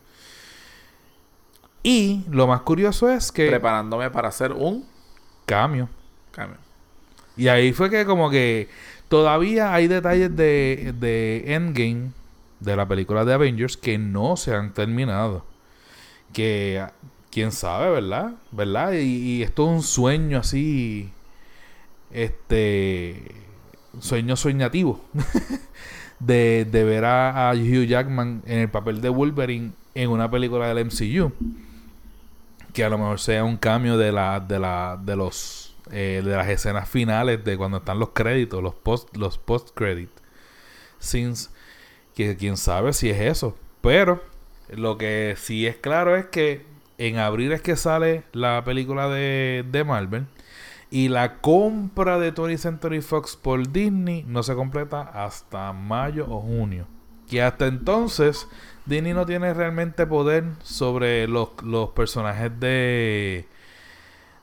Y 1.84 2.24
lo 2.30 2.46
más 2.48 2.62
curioso 2.62 3.10
es 3.10 3.32
que 3.32 3.48
Preparándome 3.48 4.10
para 4.12 4.28
hacer 4.30 4.52
un 4.52 4.86
cambio. 5.46 5.90
cambio. 6.32 6.58
Y 7.38 7.48
ahí 7.48 7.74
fue 7.74 7.90
que 7.90 8.06
como 8.06 8.30
que 8.30 8.70
todavía 9.12 9.74
hay 9.74 9.90
detalles 9.90 10.34
de, 10.38 10.94
de 10.98 11.54
Endgame, 11.54 12.12
de 12.62 12.76
la 12.78 12.88
película 12.88 13.26
de 13.26 13.34
Avengers, 13.34 13.76
que 13.76 13.98
no 13.98 14.38
se 14.38 14.56
han 14.56 14.74
terminado. 14.74 15.44
Que 16.32 16.88
quién 17.30 17.52
sabe, 17.52 17.92
¿verdad? 17.92 18.36
¿Verdad? 18.54 18.94
Y, 18.94 19.00
y 19.00 19.44
esto 19.44 19.66
es 19.66 19.70
un 19.70 19.84
sueño 19.84 20.40
así, 20.40 21.12
este, 22.10 23.36
sueño 24.00 24.38
soñativo, 24.38 25.04
de, 26.20 26.64
de 26.64 26.84
ver 26.86 27.04
a, 27.04 27.50
a 27.50 27.54
Hugh 27.54 27.86
Jackman 27.88 28.44
en 28.46 28.60
el 28.60 28.70
papel 28.70 29.02
de 29.02 29.10
Wolverine 29.10 29.74
en 29.94 30.10
una 30.10 30.32
película 30.32 30.74
del 30.74 30.86
MCU. 30.86 31.34
Que 32.72 32.86
a 32.86 32.90
lo 32.90 32.98
mejor 32.98 33.20
sea 33.20 33.44
un 33.44 33.58
cambio 33.58 33.98
de 33.98 34.14
la, 34.14 34.40
de 34.40 34.58
la, 34.58 34.98
de 35.04 35.18
los, 35.18 35.61
eh, 35.92 36.22
de 36.24 36.36
las 36.36 36.48
escenas 36.48 36.90
finales 36.90 37.44
de 37.44 37.58
cuando 37.58 37.78
están 37.78 38.00
los 38.00 38.10
créditos, 38.10 38.64
los 38.64 38.76
post, 38.76 39.16
los 39.18 39.38
post 39.38 39.70
credit 39.74 40.10
scenes, 41.00 41.52
que 42.16 42.38
quién 42.38 42.58
sabe 42.58 42.94
si 42.94 43.10
es 43.10 43.20
eso. 43.20 43.58
Pero 43.82 44.24
lo 44.70 44.98
que 44.98 45.36
sí 45.38 45.68
es 45.68 45.76
claro 45.76 46.16
es 46.16 46.26
que 46.26 46.66
en 46.98 47.18
abril 47.18 47.52
es 47.52 47.62
que 47.62 47.76
sale 47.76 48.24
la 48.32 48.64
película 48.64 49.10
de, 49.10 49.66
de 49.70 49.84
Marvel. 49.84 50.28
Y 50.92 51.08
la 51.08 51.40
compra 51.40 52.20
de 52.20 52.34
20th 52.34 52.58
Century 52.58 53.02
Fox 53.02 53.38
por 53.38 53.72
Disney 53.72 54.24
no 54.28 54.44
se 54.44 54.56
completa 54.56 55.02
hasta 55.02 55.72
mayo 55.72 56.28
o 56.30 56.42
junio. 56.42 56.86
que 57.30 57.42
hasta 57.42 57.68
entonces 57.68 58.48
Disney 58.86 59.14
no 59.14 59.26
tiene 59.26 59.54
realmente 59.54 60.06
poder 60.06 60.44
sobre 60.64 61.28
los, 61.28 61.50
los 61.64 61.92
personajes 61.92 62.52
de 62.60 63.48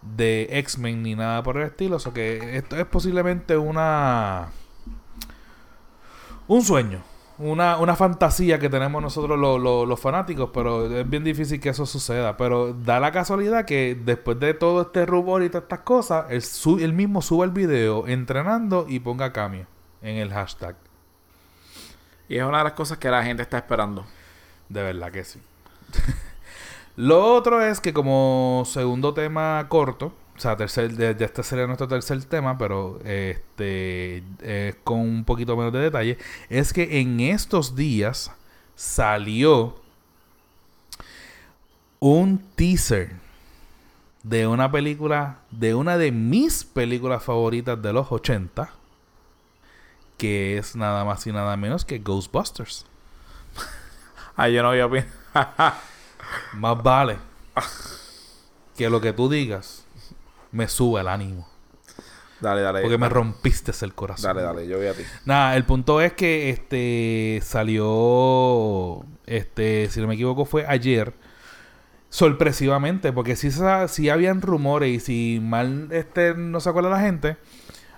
de 0.02 0.48
X-Men 0.50 1.02
ni 1.02 1.14
nada 1.14 1.42
por 1.42 1.56
el 1.56 1.64
estilo. 1.64 1.96
O 1.96 1.98
sea 1.98 2.12
que 2.12 2.56
esto 2.56 2.76
es 2.76 2.86
posiblemente 2.86 3.56
una. 3.56 4.48
Un 6.46 6.62
sueño. 6.62 7.02
Una, 7.38 7.76
una 7.78 7.94
fantasía 7.94 8.58
que 8.58 8.68
tenemos 8.68 9.00
nosotros 9.00 9.38
los, 9.38 10.00
fanáticos, 10.00 10.50
pero 10.52 10.92
es 10.92 11.08
bien 11.08 11.22
difícil 11.22 11.60
que 11.60 11.68
eso 11.68 11.86
suceda. 11.86 12.36
Pero 12.36 12.72
da 12.72 12.98
la 12.98 13.12
casualidad 13.12 13.64
que 13.64 13.96
después 14.04 14.40
de 14.40 14.54
todo 14.54 14.82
este 14.82 15.06
rumor 15.06 15.44
y 15.44 15.48
todas 15.48 15.62
estas 15.62 15.80
cosas, 15.80 16.26
él, 16.30 16.92
mismo 16.92 17.22
sube 17.22 17.44
el 17.44 17.52
video 17.52 18.08
entrenando 18.08 18.86
y 18.88 18.98
ponga 18.98 19.32
cambio 19.32 19.66
en 20.02 20.16
el 20.16 20.32
hashtag. 20.32 20.74
Y 22.28 22.38
es 22.38 22.42
una 22.42 22.58
de 22.58 22.64
las 22.64 22.72
cosas 22.72 22.98
que 22.98 23.08
la 23.08 23.22
gente 23.22 23.42
está 23.42 23.58
esperando. 23.58 24.04
De 24.68 24.82
verdad 24.82 25.12
que 25.12 25.22
sí. 25.22 25.40
Lo 26.98 27.32
otro 27.32 27.62
es 27.62 27.80
que 27.80 27.92
como 27.92 28.64
segundo 28.66 29.14
tema 29.14 29.64
corto, 29.68 30.06
o 30.36 30.40
sea, 30.40 30.56
tercer, 30.56 30.96
ya 30.96 31.10
este 31.24 31.44
sería 31.44 31.68
nuestro 31.68 31.86
tercer 31.86 32.24
tema, 32.24 32.58
pero 32.58 32.98
este 33.04 34.24
con 34.82 34.98
un 34.98 35.24
poquito 35.24 35.56
menos 35.56 35.72
de 35.72 35.78
detalle, 35.78 36.18
es 36.48 36.72
que 36.72 36.98
en 37.00 37.20
estos 37.20 37.76
días 37.76 38.32
salió 38.74 39.76
un 42.00 42.40
teaser 42.56 43.12
de 44.24 44.48
una 44.48 44.72
película, 44.72 45.38
de 45.52 45.76
una 45.76 45.98
de 45.98 46.10
mis 46.10 46.64
películas 46.64 47.22
favoritas 47.22 47.80
de 47.80 47.92
los 47.92 48.10
80, 48.10 48.70
que 50.16 50.58
es 50.58 50.74
nada 50.74 51.04
más 51.04 51.24
y 51.28 51.32
nada 51.32 51.56
menos 51.56 51.84
que 51.84 52.00
Ghostbusters. 52.00 52.86
Ay, 54.34 54.54
yo 54.54 54.64
no 54.64 54.88
voy 54.88 55.04
a 55.34 55.78
Más 56.54 56.82
vale 56.82 57.18
que 58.76 58.88
lo 58.88 59.00
que 59.00 59.12
tú 59.12 59.28
digas 59.28 59.84
me 60.52 60.68
sube 60.68 61.00
el 61.00 61.08
ánimo. 61.08 61.48
Dale, 62.40 62.62
dale. 62.62 62.82
Porque 62.82 62.98
me 62.98 63.08
rompiste 63.08 63.72
el 63.82 63.94
corazón. 63.94 64.28
Dale, 64.28 64.42
dale, 64.42 64.68
yo 64.68 64.78
voy 64.78 64.86
a 64.86 64.94
ti. 64.94 65.02
Nada, 65.24 65.56
el 65.56 65.64
punto 65.64 66.00
es 66.00 66.12
que 66.12 66.50
este 66.50 67.40
salió, 67.42 69.04
este, 69.26 69.90
si 69.90 70.00
no 70.00 70.06
me 70.06 70.14
equivoco, 70.14 70.44
fue 70.44 70.64
ayer. 70.66 71.14
Sorpresivamente, 72.10 73.12
porque 73.12 73.36
si, 73.36 73.50
si 73.88 74.08
habían 74.08 74.40
rumores 74.40 74.88
y 74.88 75.00
si 75.00 75.40
mal 75.42 75.88
este 75.90 76.34
no 76.34 76.60
se 76.60 76.70
acuerda 76.70 76.88
la 76.88 77.00
gente, 77.00 77.36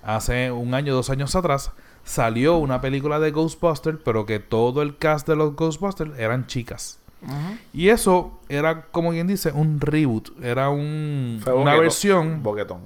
hace 0.02 0.50
un 0.50 0.74
año, 0.74 0.94
dos 0.94 1.10
años 1.10 1.36
atrás, 1.36 1.72
salió 2.02 2.56
una 2.56 2.80
película 2.80 3.20
de 3.20 3.30
Ghostbusters, 3.30 3.98
pero 4.04 4.26
que 4.26 4.40
todo 4.40 4.82
el 4.82 4.96
cast 4.96 5.28
de 5.28 5.36
los 5.36 5.54
Ghostbusters 5.54 6.18
eran 6.18 6.46
chicas. 6.46 6.99
Y 7.72 7.88
eso 7.88 8.40
era, 8.48 8.82
como 8.86 9.10
quien 9.10 9.26
dice, 9.26 9.52
un 9.52 9.80
reboot. 9.80 10.30
Era 10.42 10.70
un, 10.70 11.42
una 11.54 11.76
versión. 11.76 12.42
Boquetón. 12.42 12.82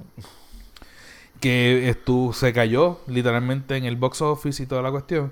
Que 1.39 1.89
estuvo, 1.89 2.33
se 2.33 2.53
cayó 2.53 2.99
literalmente 3.07 3.77
en 3.77 3.85
el 3.85 3.95
box 3.95 4.21
office 4.21 4.63
y 4.63 4.65
toda 4.65 4.81
la 4.81 4.91
cuestión. 4.91 5.31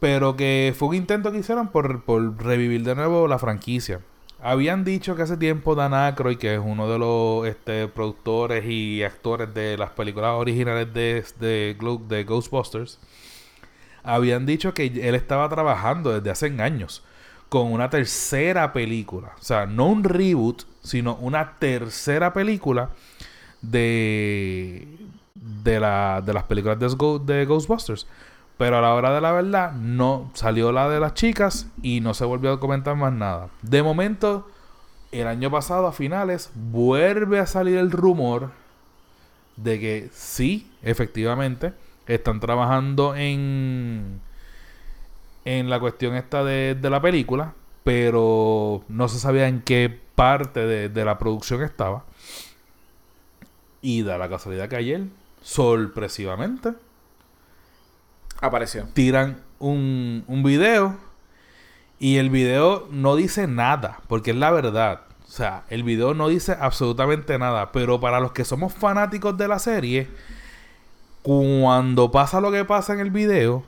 Pero 0.00 0.36
que 0.36 0.74
fue 0.76 0.88
un 0.88 0.94
intento 0.96 1.32
que 1.32 1.38
hicieron 1.38 1.68
por, 1.68 2.04
por 2.04 2.42
revivir 2.42 2.82
de 2.84 2.94
nuevo 2.94 3.28
la 3.28 3.38
franquicia. 3.38 4.00
Habían 4.42 4.84
dicho 4.84 5.16
que 5.16 5.22
hace 5.22 5.38
tiempo 5.38 5.74
Dan 5.74 5.94
Aykroyd, 5.94 6.36
que 6.36 6.54
es 6.54 6.60
uno 6.62 6.86
de 6.86 6.98
los 6.98 7.46
este, 7.46 7.88
productores 7.88 8.66
y 8.66 9.02
actores 9.02 9.54
de 9.54 9.78
las 9.78 9.90
películas 9.90 10.32
originales 10.34 10.92
de, 10.92 11.24
de, 11.40 11.74
de 12.08 12.24
Ghostbusters, 12.24 12.98
habían 14.02 14.44
dicho 14.44 14.74
que 14.74 14.84
él 14.84 15.14
estaba 15.14 15.48
trabajando 15.48 16.12
desde 16.12 16.30
hace 16.30 16.62
años 16.62 17.02
con 17.48 17.72
una 17.72 17.90
tercera 17.90 18.72
película. 18.72 19.32
O 19.38 19.42
sea, 19.42 19.66
no 19.66 19.86
un 19.86 20.04
reboot, 20.04 20.62
sino 20.82 21.16
una 21.16 21.58
tercera 21.58 22.32
película 22.32 22.90
de, 23.62 24.88
de, 25.34 25.80
la, 25.80 26.22
de 26.24 26.32
las 26.32 26.44
películas 26.44 26.78
de, 26.78 26.88
de 27.34 27.46
Ghostbusters. 27.46 28.06
Pero 28.56 28.78
a 28.78 28.80
la 28.80 28.94
hora 28.94 29.12
de 29.12 29.20
la 29.20 29.32
verdad, 29.32 29.72
no 29.72 30.30
salió 30.34 30.70
la 30.70 30.88
de 30.88 31.00
las 31.00 31.14
chicas 31.14 31.66
y 31.82 32.00
no 32.00 32.14
se 32.14 32.24
volvió 32.24 32.52
a 32.52 32.60
comentar 32.60 32.94
más 32.96 33.12
nada. 33.12 33.48
De 33.62 33.82
momento, 33.82 34.48
el 35.10 35.26
año 35.26 35.50
pasado, 35.50 35.86
a 35.86 35.92
finales, 35.92 36.50
vuelve 36.54 37.40
a 37.40 37.46
salir 37.46 37.78
el 37.78 37.90
rumor 37.90 38.50
de 39.56 39.80
que 39.80 40.10
sí, 40.12 40.70
efectivamente, 40.82 41.72
están 42.06 42.40
trabajando 42.40 43.14
en 43.16 44.20
en 45.44 45.70
la 45.70 45.80
cuestión 45.80 46.14
esta 46.14 46.44
de, 46.44 46.76
la 46.82 47.00
película, 47.00 47.54
pero 47.82 48.84
no 48.88 49.08
se 49.08 49.18
sabía 49.18 49.48
en 49.48 49.62
qué 49.62 50.00
parte 50.14 50.66
de, 50.66 51.04
la 51.04 51.18
producción 51.18 51.62
estaba. 51.62 52.04
Y 53.82 54.02
da 54.02 54.16
la 54.16 54.28
casualidad 54.28 54.68
que 54.68 54.76
ayer, 54.76 55.02
sorpresivamente, 55.42 56.72
apareció. 58.40 58.86
Tiran 58.94 59.42
un, 59.58 60.24
un 60.26 60.42
video 60.42 60.96
y 61.98 62.16
el 62.16 62.30
video 62.30 62.88
no 62.90 63.16
dice 63.16 63.46
nada, 63.46 64.00
porque 64.08 64.30
es 64.30 64.36
la 64.36 64.50
verdad. 64.50 65.02
O 65.26 65.30
sea, 65.30 65.64
el 65.68 65.82
video 65.82 66.14
no 66.14 66.28
dice 66.28 66.56
absolutamente 66.58 67.38
nada, 67.38 67.72
pero 67.72 68.00
para 68.00 68.20
los 68.20 68.32
que 68.32 68.44
somos 68.44 68.72
fanáticos 68.72 69.36
de 69.36 69.48
la 69.48 69.58
serie, 69.58 70.08
cuando 71.22 72.10
pasa 72.10 72.40
lo 72.40 72.52
que 72.52 72.64
pasa 72.64 72.92
en 72.92 73.00
el 73.00 73.10
video, 73.10 73.64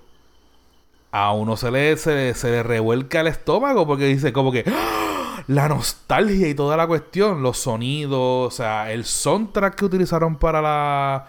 a 1.16 1.32
uno 1.32 1.56
se 1.56 1.70
le, 1.70 1.96
se, 1.96 2.50
le 2.50 2.62
revuelca 2.62 3.20
el 3.20 3.28
estómago 3.28 3.86
porque 3.86 4.04
dice 4.04 4.34
como 4.34 4.52
que 4.52 4.64
¡Ah! 4.66 5.42
la 5.46 5.66
nostalgia 5.66 6.46
y 6.46 6.54
toda 6.54 6.76
la 6.76 6.86
cuestión, 6.86 7.42
los 7.42 7.56
sonidos, 7.58 8.52
o 8.52 8.54
sea, 8.54 8.92
el 8.92 9.06
soundtrack 9.06 9.76
que 9.76 9.84
utilizaron 9.86 10.36
para 10.36 10.60
la 10.60 11.28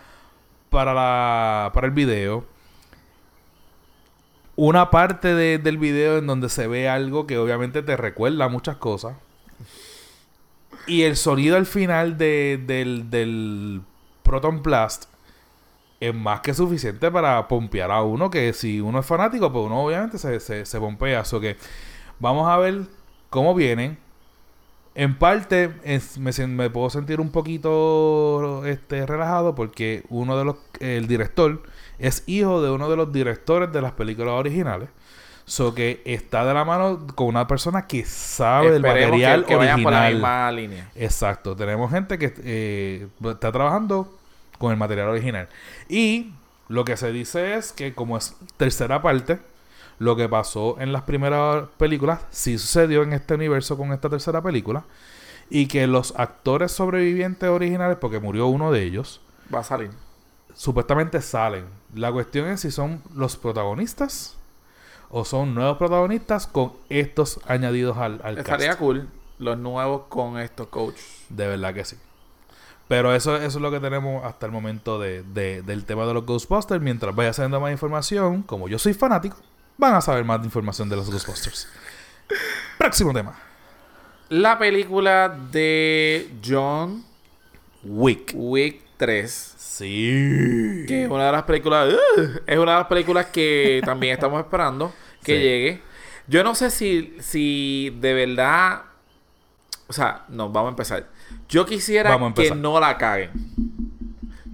para 0.70 0.94
la 0.94 1.72
para 1.74 1.88
el 1.88 1.94
video. 1.94 2.44
Una 4.58 4.90
parte 4.90 5.36
del 5.36 5.78
video 5.78 6.18
en 6.18 6.28
donde 6.28 6.50
se 6.50 6.68
ve 6.68 6.90
algo 6.90 7.26
que 7.26 7.38
obviamente 7.38 7.82
te 7.82 7.96
recuerda 7.96 8.50
muchas 8.50 8.76
cosas. 8.78 9.16
Y 10.88 11.04
el 11.04 11.16
sonido 11.16 11.58
al 11.58 11.68
final 11.68 12.18
de, 12.18 12.62
del, 12.66 13.10
del 13.10 13.82
Proton 14.24 14.64
Blast 14.64 15.06
es 16.00 16.14
más 16.14 16.42
que 16.42 16.54
suficiente 16.54 17.10
para 17.10 17.48
pompear 17.48 17.92
a 17.92 18.02
uno 18.04 18.30
que 18.30 18.54
si 18.54 18.82
uno 18.82 19.00
es 19.00 19.06
fanático, 19.06 19.52
pues 19.52 19.66
uno 19.66 19.84
obviamente 19.84 20.18
se, 20.18 20.40
se, 20.40 20.66
se 20.66 20.80
pompea. 20.80 21.26
So 21.26 21.40
que 21.40 21.58
vamos 22.20 22.48
a 22.48 22.58
ver 22.58 22.82
cómo 23.30 23.56
vienen. 23.56 23.98
En 24.94 25.16
parte 25.20 25.72
me, 26.18 26.48
me, 26.48 26.70
puedo 26.72 26.90
sentir 26.90 27.22
un 27.22 27.30
poquito 27.30 28.66
este, 28.66 29.06
relajado 29.06 29.54
porque 29.54 30.04
uno 30.10 30.38
de 30.38 30.46
los, 30.46 30.56
el 30.80 31.08
director 31.08 31.62
es 32.00 32.24
hijo 32.26 32.64
de 32.64 32.72
uno 32.72 32.90
de 32.90 32.96
los 32.96 33.14
directores 33.14 33.72
de 33.72 33.82
las 33.82 33.92
películas 33.92 34.34
originales. 34.34 34.90
So 35.46 35.74
que 35.74 36.02
está 36.04 36.44
de 36.46 36.54
la 36.54 36.66
mano 36.66 37.08
con 37.16 37.28
una 37.28 37.48
persona 37.48 37.88
que 37.88 38.04
sabe 38.06 38.72
del 38.72 38.82
material 38.82 39.46
que, 39.46 39.56
original. 39.56 39.84
por 39.84 39.94
la 39.94 40.10
misma 40.10 40.52
línea. 40.52 40.92
Exacto. 40.96 41.56
Tenemos 41.56 41.90
gente 41.90 42.18
que 42.18 42.34
eh, 42.44 43.08
está 43.24 43.52
trabajando 43.52 44.18
con 44.58 44.72
el 44.72 44.78
material 44.78 45.10
original. 45.10 45.50
Y 45.90 46.34
lo 46.68 46.86
que 46.86 46.98
se 46.98 47.12
dice 47.12 47.56
es 47.56 47.72
que 47.72 47.94
como 47.94 48.18
es 48.18 48.36
tercera 48.58 49.02
parte, 49.02 49.40
lo 50.00 50.16
que 50.16 50.30
pasó 50.30 50.80
en 50.80 50.94
las 50.94 51.04
primeras 51.04 51.68
películas 51.78 52.22
sí 52.30 52.58
sucedió 52.58 53.04
en 53.04 53.14
este 53.14 53.34
universo 53.34 53.78
con 53.78 53.94
esta 53.94 54.10
tercera 54.10 54.42
película. 54.42 54.84
Y 55.50 55.68
que 55.68 55.88
los 55.88 56.14
actores 56.18 56.74
sobrevivientes 56.74 57.48
originales, 57.48 57.98
porque 58.02 58.20
murió 58.20 58.48
uno 58.48 58.72
de 58.72 58.84
ellos, 58.84 59.22
va 59.54 59.60
a 59.60 59.64
salir. 59.64 59.92
Supuestamente 60.54 61.22
salen. 61.22 61.66
La 61.96 62.12
cuestión 62.12 62.50
es 62.50 62.62
si 62.62 62.72
son 62.72 63.02
los 63.16 63.38
protagonistas 63.38 64.36
o 65.10 65.24
son 65.24 65.56
nuevos 65.56 65.78
protagonistas 65.78 66.48
con 66.48 66.74
estos 66.90 67.40
añadidos 67.48 67.96
al, 67.98 68.20
al 68.26 68.38
Estaría 68.40 68.76
cool 68.78 69.08
los 69.40 69.58
nuevos 69.58 70.04
con 70.10 70.40
estos 70.40 70.68
coaches. 70.68 71.26
De 71.30 71.48
verdad 71.48 71.74
que 71.74 71.86
sí. 71.86 71.96
Pero 72.88 73.14
eso, 73.14 73.36
eso 73.36 73.46
es 73.46 73.62
lo 73.62 73.70
que 73.70 73.80
tenemos 73.80 74.24
hasta 74.24 74.46
el 74.46 74.52
momento 74.52 74.98
de, 75.00 75.24
del 75.24 75.86
tema 75.86 76.06
de 76.06 76.14
los 76.14 76.26
Ghostbusters. 76.26 76.82
Mientras 76.82 77.14
vaya 77.14 77.34
saliendo 77.34 77.60
más 77.60 77.72
información, 77.72 78.44
como 78.44 78.70
yo 78.70 78.80
soy 78.80 78.94
fanático, 78.94 79.38
van 79.78 79.96
a 79.96 80.02
saber 80.02 80.24
más 80.24 80.40
de 80.42 80.46
información 80.46 80.88
de 80.90 80.96
los 80.96 81.10
Ghostbusters. 81.12 81.68
Próximo 82.78 83.14
tema. 83.14 83.38
La 84.30 84.58
película 84.58 85.38
de 85.52 86.32
John 86.46 87.04
Wick. 87.84 88.32
Wick 88.36 88.82
3. 88.98 89.56
Sí. 89.58 90.86
Que 90.88 91.04
es 91.04 91.10
una 91.10 91.28
de 91.28 91.32
las 91.32 91.44
películas. 91.44 91.94
Uh, 91.94 92.22
es 92.46 92.58
una 92.58 92.72
de 92.74 92.78
las 92.80 92.88
películas 92.88 93.28
que 93.28 93.82
también 93.86 94.14
estamos 94.14 94.40
esperando 94.40 94.94
que 95.24 95.40
llegue. 95.40 95.82
Yo 96.28 96.44
no 96.44 96.56
sé 96.56 96.70
si, 96.70 97.16
si 97.20 97.96
de 98.00 98.14
verdad. 98.14 98.84
O 99.88 99.94
sea, 99.94 100.26
no, 100.30 100.50
vamos 100.50 100.70
a 100.70 100.72
empezar. 100.72 101.08
Yo 101.50 101.66
quisiera 101.66 102.18
que 102.36 102.52
no 102.52 102.80
la 102.80 102.98
caguen. 102.98 103.32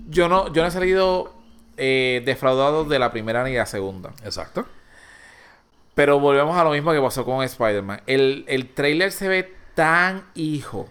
Yo 0.09 0.29
no, 0.29 0.51
yo 0.53 0.61
no 0.61 0.67
he 0.67 0.71
salido 0.71 1.33
eh, 1.77 2.21
defraudado 2.25 2.85
de 2.85 2.99
la 2.99 3.11
primera 3.11 3.43
ni 3.43 3.51
de 3.51 3.57
la 3.57 3.65
segunda. 3.65 4.11
Exacto. 4.23 4.65
Pero 5.95 6.19
volvemos 6.19 6.57
a 6.57 6.63
lo 6.63 6.71
mismo 6.71 6.91
que 6.91 7.01
pasó 7.01 7.25
con 7.25 7.43
Spider-Man. 7.43 8.01
El, 8.07 8.45
el 8.47 8.69
trailer 8.73 9.11
se 9.11 9.27
ve 9.27 9.53
tan 9.75 10.23
hijo 10.35 10.87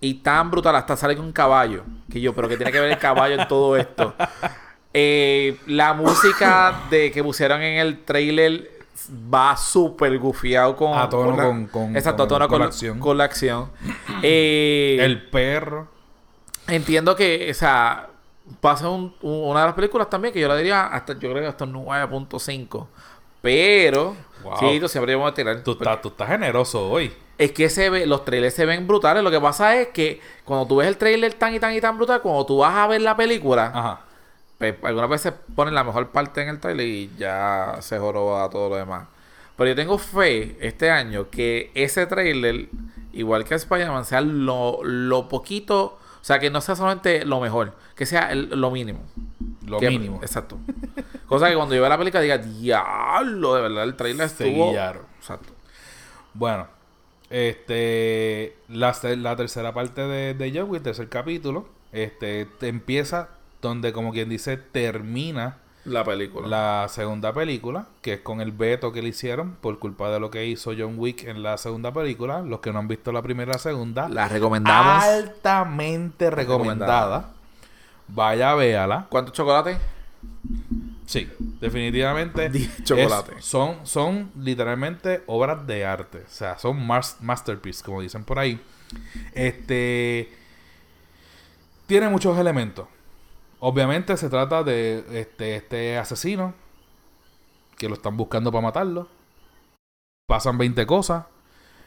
y 0.00 0.14
tan 0.14 0.50
brutal, 0.50 0.74
hasta 0.76 0.96
sale 0.96 1.16
con 1.16 1.26
un 1.26 1.32
caballo. 1.32 1.84
Que 2.10 2.20
yo, 2.20 2.34
pero 2.34 2.48
que 2.48 2.56
tiene 2.56 2.72
que 2.72 2.80
ver 2.80 2.90
el 2.90 2.98
caballo 2.98 3.40
en 3.40 3.48
todo 3.48 3.76
esto. 3.76 4.14
Eh, 4.94 5.56
la 5.68 5.94
música 5.94 6.82
de 6.90 7.10
que 7.10 7.24
pusieron 7.24 7.62
en 7.62 7.78
el 7.78 8.04
trailer 8.04 8.71
va 9.32 9.56
súper 9.56 10.18
gufiado 10.18 10.76
con, 10.76 10.96
A 10.98 11.08
tono 11.08 11.36
la- 11.36 11.42
con- 11.44 11.66
con- 11.66 11.96
exacto, 11.96 12.22
con- 12.24 12.28
tono 12.28 12.44
con 12.46 12.50
con, 12.54 12.60
la 12.60 12.66
acción. 12.66 12.98
con 12.98 13.18
la 13.18 13.24
acción. 13.24 13.70
Eh, 14.22 14.98
El 15.00 15.28
perro. 15.28 15.88
Entiendo 16.68 17.16
que, 17.16 17.48
o 17.50 17.54
sea, 17.54 18.08
pasa 18.60 18.88
un- 18.88 19.14
un- 19.22 19.50
una 19.50 19.60
de 19.60 19.66
las 19.66 19.74
películas 19.74 20.08
también 20.08 20.32
que 20.32 20.40
yo 20.40 20.48
la 20.48 20.56
diría 20.56 20.86
hasta, 20.86 21.14
yo 21.14 21.30
creo 21.30 21.36
que 21.42 21.46
hasta 21.46 21.64
un 21.64 21.72
9.5. 21.72 22.86
Pero, 23.40 24.14
Wow. 24.44 24.56
sí, 24.60 24.78
tú 24.80 24.88
siempre 24.88 25.14
vamos 25.16 25.32
a 25.32 25.34
tirar. 25.34 25.60
Tú 25.62 25.72
estás, 25.72 26.00
tú 26.00 26.08
estás 26.08 26.28
generoso 26.28 26.88
hoy. 26.88 27.12
Es 27.38 27.50
que 27.50 27.68
se 27.68 27.90
ve, 27.90 28.06
los 28.06 28.24
trailers 28.24 28.54
se 28.54 28.64
ven 28.66 28.86
brutales. 28.86 29.24
Lo 29.24 29.30
que 29.30 29.40
pasa 29.40 29.74
es 29.76 29.88
que 29.88 30.20
cuando 30.44 30.66
tú 30.66 30.76
ves 30.76 30.86
el 30.86 30.96
trailer 30.96 31.34
tan 31.34 31.52
y 31.54 31.58
tan 31.58 31.74
y 31.74 31.80
tan 31.80 31.96
brutal, 31.96 32.20
cuando 32.22 32.46
tú 32.46 32.58
vas 32.58 32.74
a 32.74 32.86
ver 32.86 33.00
la 33.00 33.16
película, 33.16 33.72
Ajá. 33.74 34.00
Pues, 34.72 34.84
algunas 34.90 35.10
veces 35.10 35.32
ponen 35.54 35.74
la 35.74 35.84
mejor 35.84 36.08
parte 36.10 36.42
en 36.42 36.48
el 36.48 36.60
trailer 36.60 36.86
y 36.86 37.10
ya 37.18 37.76
se 37.80 37.98
joroba 37.98 38.48
todo 38.50 38.68
lo 38.70 38.76
demás. 38.76 39.08
Pero 39.56 39.70
yo 39.70 39.76
tengo 39.76 39.98
fe 39.98 40.56
este 40.60 40.90
año 40.90 41.28
que 41.30 41.70
ese 41.74 42.06
trailer, 42.06 42.68
igual 43.12 43.44
que 43.44 43.54
Spider-Man, 43.54 44.04
sea 44.04 44.20
lo, 44.20 44.80
lo 44.82 45.28
poquito, 45.28 45.98
o 46.20 46.24
sea, 46.24 46.38
que 46.38 46.50
no 46.50 46.60
sea 46.60 46.76
solamente 46.76 47.24
lo 47.24 47.40
mejor, 47.40 47.74
que 47.94 48.06
sea 48.06 48.30
el- 48.32 48.48
lo 48.50 48.70
mínimo. 48.70 49.00
Lo 49.66 49.78
Que- 49.78 49.90
mínimo. 49.90 50.20
Exacto. 50.22 50.58
Cosa 51.26 51.48
que 51.48 51.54
cuando 51.56 51.74
yo 51.74 51.80
vea 51.80 51.90
la 51.90 51.98
película 51.98 52.20
diga, 52.22 52.38
diablo, 52.38 53.54
de 53.54 53.62
verdad, 53.62 53.84
el 53.84 53.94
trailer 53.96 54.28
Se 54.28 54.48
estuvo... 54.48 54.70
guiaron. 54.70 55.02
Exacto. 55.18 55.52
Bueno, 56.34 56.66
este, 57.30 58.56
la, 58.68 58.94
la 59.16 59.36
tercera 59.36 59.72
parte 59.74 60.02
de, 60.02 60.34
de 60.34 60.62
Wick, 60.62 60.82
tercer 60.82 61.08
capítulo, 61.08 61.66
este, 61.92 62.46
te 62.46 62.68
empieza 62.68 63.28
donde, 63.62 63.92
como 63.94 64.12
quien 64.12 64.28
dice, 64.28 64.58
termina 64.58 65.56
La 65.86 66.04
película. 66.04 66.46
la 66.48 66.88
segunda 66.88 67.32
película, 67.32 67.86
que 68.02 68.14
es 68.14 68.20
con 68.20 68.40
el 68.42 68.52
veto 68.52 68.92
que 68.92 69.00
le 69.00 69.08
hicieron 69.08 69.52
por 69.60 69.78
culpa 69.78 70.10
de 70.10 70.20
lo 70.20 70.30
que 70.30 70.44
hizo 70.46 70.72
John 70.76 70.96
Wick 70.98 71.24
en 71.24 71.42
la 71.42 71.56
segunda 71.56 71.92
película. 71.92 72.42
Los 72.42 72.60
que 72.60 72.72
no 72.72 72.80
han 72.80 72.88
visto 72.88 73.10
la 73.12 73.22
primera 73.22 73.52
y 73.52 73.54
la 73.54 73.58
segunda, 73.58 74.08
La 74.10 74.28
recomendamos. 74.28 75.02
altamente 75.04 76.30
recomendada. 76.30 77.30
Vaya, 78.08 78.54
véala. 78.54 79.06
¿Cuántos 79.08 79.32
chocolates? 79.32 79.78
Sí, 81.06 81.30
definitivamente. 81.60 82.50
Chocolate. 82.84 83.34
es- 83.38 83.44
son, 83.44 83.86
son 83.86 84.30
literalmente 84.38 85.22
obras 85.26 85.66
de 85.66 85.84
arte. 85.84 86.18
O 86.18 86.30
sea, 86.30 86.58
son 86.58 86.84
mas- 86.86 87.18
masterpieces, 87.20 87.82
como 87.82 88.00
dicen 88.00 88.24
por 88.24 88.38
ahí. 88.38 88.60
Este. 89.34 90.32
Tiene 91.86 92.08
muchos 92.08 92.38
elementos. 92.38 92.86
Obviamente 93.64 94.16
se 94.16 94.28
trata 94.28 94.64
de 94.64 95.04
este, 95.12 95.54
este 95.54 95.96
asesino. 95.96 96.52
Que 97.78 97.88
lo 97.88 97.94
están 97.94 98.16
buscando 98.16 98.50
para 98.50 98.62
matarlo. 98.62 99.06
Pasan 100.26 100.58
20 100.58 100.84
cosas. 100.84 101.26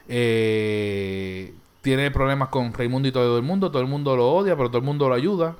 Eh, 0.07 1.53
tiene 1.81 2.11
problemas 2.11 2.47
con 2.47 2.73
Raimundo 2.73 3.09
y 3.09 3.11
todo 3.11 3.35
el 3.37 3.43
mundo. 3.43 3.71
Todo 3.71 3.81
el 3.81 3.89
mundo 3.89 4.15
lo 4.15 4.31
odia, 4.31 4.55
pero 4.55 4.69
todo 4.69 4.77
el 4.77 4.85
mundo 4.85 5.09
lo 5.09 5.15
ayuda. 5.15 5.57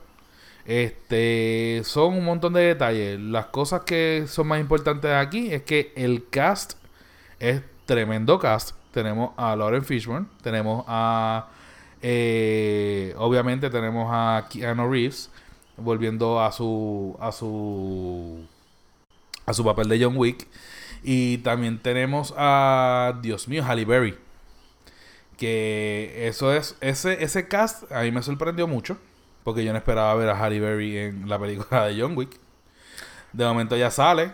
Este, 0.64 1.82
son 1.84 2.14
un 2.14 2.24
montón 2.24 2.54
de 2.54 2.62
detalles. 2.62 3.20
Las 3.20 3.48
cosas 3.48 3.82
que 3.82 4.24
son 4.28 4.48
más 4.48 4.62
importantes 4.62 5.12
aquí 5.12 5.52
es 5.54 5.64
que 5.64 5.92
el 5.98 6.30
cast 6.30 6.76
es 7.40 7.62
tremendo 7.86 8.40
cast. 8.40 8.74
Tenemos 8.94 9.32
a 9.36 9.54
Lauren 9.58 9.84
Fishburne, 9.84 10.28
tenemos 10.42 10.86
a, 10.88 11.50
eh, 12.02 13.14
obviamente 13.18 13.70
tenemos 13.70 14.08
a 14.10 14.48
Keanu 14.50 14.90
Reeves 14.90 15.30
volviendo 15.78 16.42
a 16.42 16.52
su, 16.52 17.16
a 17.20 17.32
su, 17.32 18.46
a 19.46 19.54
su 19.54 19.64
papel 19.64 19.90
de 19.90 20.04
John 20.04 20.16
Wick. 20.18 20.48
Y 21.04 21.38
también 21.40 21.80
tenemos 21.80 22.34
a, 22.38 23.18
Dios 23.22 23.48
mío, 23.48 23.64
Halle 23.64 23.86
Berry. 23.86 24.18
Que 25.38 26.28
eso 26.28 26.54
es, 26.54 26.78
ese, 26.82 27.24
ese 27.24 27.48
cast 27.48 27.92
a 27.92 28.02
mí 28.04 28.12
me 28.12 28.22
sorprendió 28.24 28.68
mucho. 28.68 28.98
Porque 29.44 29.64
yo 29.64 29.72
no 29.74 29.78
esperaba 29.78 30.16
ver 30.16 30.30
a 30.30 30.40
Halle 30.44 30.60
Berry 30.60 30.98
en 30.98 31.30
la 31.30 31.38
película 31.40 31.86
de 31.88 32.02
John 32.02 32.18
Wick. 32.18 32.40
De 33.34 33.46
momento 33.46 33.76
ya 33.76 33.92
sale. 33.92 34.32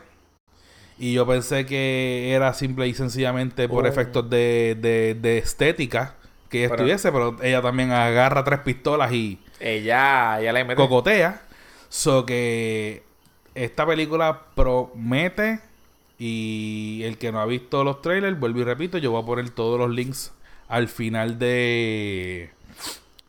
Y 0.98 1.14
yo 1.14 1.26
pensé 1.26 1.66
que 1.66 2.32
era 2.34 2.54
simple 2.54 2.88
y 2.88 2.94
sencillamente 2.94 3.68
por 3.68 3.86
Oh. 3.86 3.88
efectos 3.88 4.30
de, 4.30 4.78
de, 4.80 5.18
de 5.20 5.40
estética 5.40 6.16
que 6.50 6.60
ella 6.66 6.76
estuviese. 6.76 7.12
Pero 7.12 7.36
ella 7.42 7.62
también 7.62 7.92
agarra 7.92 8.44
tres 8.44 8.60
pistolas 8.60 9.12
y 9.12 9.40
Ella, 9.62 10.40
ella 10.42 10.54
le 10.54 10.64
mete. 10.64 10.76
cocotea. 10.76 11.42
So 11.90 12.26
que 12.26 13.04
esta 13.56 13.86
película 13.86 14.42
promete. 14.56 15.60
Y 16.18 17.02
el 17.04 17.18
que 17.18 17.32
no 17.32 17.40
ha 17.42 17.46
visto 17.48 17.84
los 17.84 18.02
trailers, 18.02 18.40
vuelvo 18.40 18.60
y 18.60 18.64
repito, 18.64 18.98
yo 19.00 19.10
voy 19.12 19.24
a 19.24 19.26
poner 19.26 19.50
todos 19.50 19.80
los 19.80 19.90
links 19.90 20.32
al 20.68 20.88
final 20.88 21.40
de. 21.40 22.52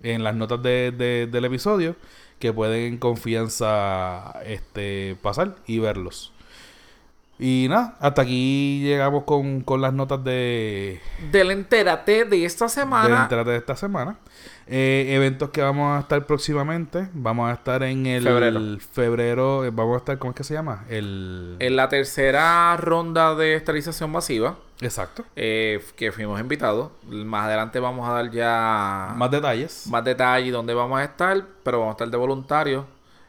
En 0.03 0.23
las 0.25 0.35
notas 0.35 0.62
de, 0.62 0.90
de- 0.92 1.27
del 1.27 1.45
episodio. 1.47 1.97
Que 2.38 2.53
pueden 2.53 2.95
en 2.95 2.99
confianza 2.99 4.35
este, 4.45 5.16
pasar 5.23 5.55
y 5.66 5.79
verlos. 5.79 6.33
Y 7.38 7.66
nada, 7.68 7.97
hasta 8.01 8.23
aquí 8.23 8.81
llegamos 8.83 9.25
con, 9.25 9.62
con 9.62 9.81
las 9.81 9.92
notas 9.92 10.23
de, 10.25 11.01
Del 11.31 11.51
entérate 11.51 12.25
de 12.25 12.45
esta 12.45 12.68
semana. 12.68 13.23
Entérate 13.23 13.51
de 13.51 13.57
esta 13.57 13.75
semana. 13.77 14.16
Eh, 14.66 15.07
eventos 15.14 15.51
que 15.51 15.61
vamos 15.61 15.96
a 15.96 16.01
estar 16.01 16.25
próximamente. 16.27 17.09
Vamos 17.12 17.51
a 17.51 17.55
estar 17.55 17.83
en 17.83 18.07
el 18.07 18.22
Febrero. 18.22 18.61
febrero, 18.92 19.64
eh, 19.64 19.70
vamos 19.72 19.94
a 19.94 19.98
estar, 19.98 20.18
¿cómo 20.18 20.31
es 20.31 20.37
que 20.37 20.44
se 20.44 20.55
llama? 20.55 20.85
El... 20.88 21.57
En 21.59 21.77
la 21.77 21.88
tercera 21.88 22.77
ronda 22.77 23.35
de 23.35 23.55
esterilización 23.57 24.11
masiva, 24.12 24.57
Exacto. 24.81 25.25
eh, 25.37 25.85
que 25.96 26.12
fuimos 26.12 26.40
invitados. 26.40 26.90
Más 27.09 27.46
adelante 27.46 27.81
vamos 27.81 28.09
a 28.09 28.12
dar 28.12 28.31
ya 28.31 29.12
Más 29.16 29.31
detalles. 29.31 29.87
más 29.88 30.05
detalle 30.05 30.51
dónde 30.51 30.75
vamos 30.75 31.01
a 31.01 31.05
estar, 31.05 31.42
pero 31.64 31.79
vamos 31.81 31.92
a 31.92 31.94
estar 31.96 32.09
de 32.11 32.16
voluntarios, 32.16 32.85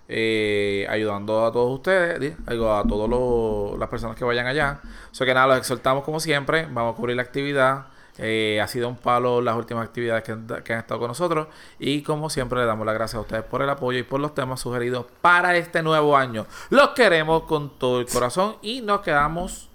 eh, 0.08 0.86
ayudando 0.90 1.46
a 1.46 1.52
todos 1.52 1.74
ustedes, 1.74 2.20
di- 2.20 2.36
digo, 2.50 2.74
a 2.74 2.84
todas 2.84 3.80
las 3.80 3.90
personas 3.90 4.16
que 4.16 4.24
vayan 4.26 4.46
allá. 4.48 4.82
O 5.12 5.16
sea 5.16 5.26
que 5.26 5.34
nada, 5.34 5.48
los 5.48 5.58
exhortamos 5.58 6.04
como 6.04 6.20
siempre, 6.20 6.68
vamos 6.72 6.94
a 6.94 6.96
cubrir 6.96 7.16
la 7.16 7.24
actividad. 7.24 7.88
Eh, 8.20 8.60
ha 8.62 8.68
sido 8.68 8.90
un 8.90 8.96
palo 8.96 9.42
las 9.42 9.56
últimas 9.56 9.88
actividades 9.88 10.24
que, 10.24 10.32
han- 10.34 10.78
estado 10.80 11.00
con 11.00 11.08
nosotros 11.08 11.48
y 11.80 12.04
como 12.04 12.30
siempre 12.30 12.60
le 12.60 12.66
damos 12.66 12.86
las 12.86 12.94
gracias 12.94 13.18
a 13.18 13.22
ustedes 13.22 13.44
por 13.44 13.64
el 13.64 13.70
apoyo 13.72 13.98
y 13.98 14.04
por 14.04 14.20
los 14.20 14.36
temas 14.36 14.60
sugeridos 14.60 15.08
para 15.22 15.58
este 15.58 15.82
nuevo 15.82 16.16
año. 16.16 16.46
Los 16.70 16.90
queremos 16.90 17.44
con 17.44 17.78
todo 17.80 18.00
el 18.00 18.06
corazón 18.06 18.58
y 18.62 18.82
nos 18.82 19.02
quedamos 19.02 19.70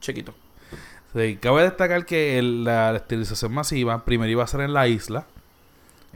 chiquitos. 0.00 0.34
Cabe 1.40 1.62
destacar 1.62 2.04
que 2.04 2.42
la 2.42 2.94
esterilización 2.96 3.54
masiva 3.54 4.04
primero 4.04 4.30
iba 4.30 4.44
a 4.44 4.46
ser 4.48 4.60
en 4.62 4.72
la 4.74 4.86
isla. 4.88 5.26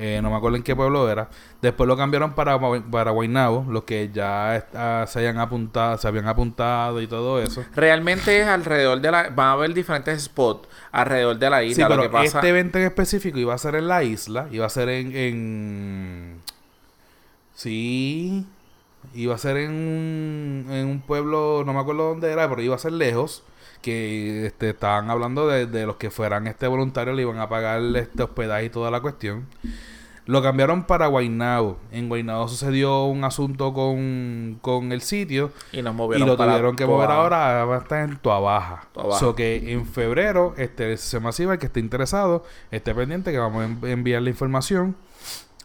Eh, 0.03 0.21
no 0.23 0.31
me 0.31 0.37
acuerdo 0.37 0.57
en 0.57 0.63
qué 0.63 0.75
pueblo 0.75 1.11
era. 1.11 1.29
Después 1.61 1.87
lo 1.87 1.95
cambiaron 1.95 2.33
para, 2.33 2.59
para 2.91 3.11
Guaynabo, 3.11 3.67
los 3.69 3.85
que 3.85 4.09
ya 4.11 4.57
está- 4.57 5.07
se, 5.07 5.19
hayan 5.19 5.39
apuntado, 5.39 5.99
se 5.99 6.09
habían 6.09 6.27
apuntado 6.27 7.03
y 7.03 7.07
todo 7.07 7.39
eso. 7.39 7.63
Realmente 7.77 8.41
es 8.41 8.47
alrededor 8.49 8.99
de 9.03 9.11
la... 9.11 9.29
Van 9.29 9.49
a 9.49 9.53
haber 9.53 9.75
diferentes 9.75 10.23
spots 10.25 10.67
alrededor 10.91 11.39
de 11.39 11.51
la 11.51 11.61
Sí, 11.61 11.67
isla. 11.67 11.89
lo 11.91 11.97
pero 11.97 12.03
que 12.05 12.09
pasa... 12.09 12.39
este 12.39 12.49
evento 12.49 12.79
en 12.79 12.85
específico 12.87 13.39
iba 13.39 13.53
a 13.53 13.59
ser 13.59 13.75
en 13.75 13.89
la 13.89 14.03
isla, 14.03 14.49
iba 14.51 14.65
a 14.65 14.71
ser 14.71 14.89
en, 14.89 15.15
en... 15.15 16.41
Sí, 17.55 18.47
iba 19.15 19.35
a 19.35 19.39
ser 19.39 19.57
en 19.59 19.71
un, 19.71 20.67
en 20.71 20.87
un 20.87 21.01
pueblo, 21.01 21.63
no 21.67 21.75
me 21.75 21.81
acuerdo 21.81 22.09
dónde 22.09 22.31
era, 22.33 22.49
pero 22.49 22.63
iba 22.63 22.75
a 22.75 22.79
ser 22.79 22.93
lejos, 22.93 23.43
que 23.83 24.47
este, 24.47 24.71
estaban 24.71 25.11
hablando 25.11 25.47
de, 25.49 25.67
de 25.67 25.87
los 25.87 25.97
que 25.97 26.11
fueran 26.11 26.47
este 26.47 26.67
voluntario, 26.67 27.13
le 27.15 27.23
iban 27.23 27.39
a 27.39 27.49
pagar 27.49 27.81
este 27.97 28.23
hospedaje 28.23 28.67
y 28.67 28.71
toda 28.71 28.91
la 28.91 29.01
cuestión. 29.01 29.47
Lo 30.27 30.43
cambiaron 30.43 30.85
para 30.85 31.09
Guaynabo. 31.09 31.79
En 31.91 32.09
Guaynabo 32.09 32.47
sucedió 32.47 33.05
un 33.07 33.25
asunto 33.25 33.73
con, 33.73 34.59
con 34.63 34.93
el 34.93 35.01
sitio 35.01 35.51
Y 35.73 35.83
nos 35.83 35.93
y 35.95 35.97
movieron 35.97 36.29
lo 36.29 36.37
para 36.37 36.53
tuvieron 36.53 36.77
que 36.77 36.87
mover 36.87 37.11
ahora 37.11 37.65
va 37.65 37.77
a 37.77 37.79
estar 37.79 38.09
en 38.09 38.17
Toa 38.19 38.39
Baja. 38.39 38.85
Toa 38.93 39.07
Baja. 39.07 39.19
So 39.19 39.35
que 39.35 39.73
en 39.73 39.87
febrero, 39.87 40.55
este 40.57 40.97
se 40.99 41.19
masiva, 41.19 41.55
el 41.55 41.59
que 41.59 41.67
esté 41.67 41.81
interesado, 41.81 42.45
esté 42.71 42.95
pendiente 42.95 43.33
que 43.33 43.39
vamos 43.39 43.63
a 43.63 43.65
en- 43.67 43.85
enviar 43.91 44.23
la 44.23 44.31
información 44.31 44.95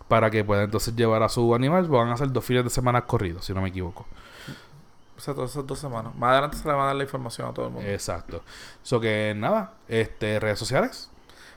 para 0.08 0.32
que 0.32 0.44
pueda 0.44 0.64
entonces 0.64 0.96
llevar 0.96 1.22
a 1.22 1.30
su 1.30 1.54
animal. 1.54 1.88
Van 1.88 2.10
a 2.10 2.18
ser 2.18 2.32
dos 2.32 2.44
fines 2.44 2.64
de 2.64 2.70
semana 2.72 3.02
corridos, 3.06 3.46
si 3.46 3.54
no 3.54 3.62
me 3.62 3.70
equivoco. 3.70 4.08
O 5.18 5.22
sea, 5.22 5.34
todas 5.34 5.52
esas 5.52 5.66
dos 5.66 5.80
semanas. 5.80 6.14
Más 6.16 6.32
adelante 6.32 6.58
se 6.58 6.68
le 6.68 6.74
va 6.74 6.84
a 6.84 6.88
dar 6.88 6.96
la 6.96 7.04
información 7.04 7.48
a 7.50 7.54
todo 7.54 7.68
el 7.68 7.72
mundo. 7.74 7.90
Exacto. 7.90 8.44
So 8.84 9.00
que 9.00 9.34
nada, 9.36 9.74
este 9.88 10.40
redes 10.40 10.60
sociales. 10.60 11.10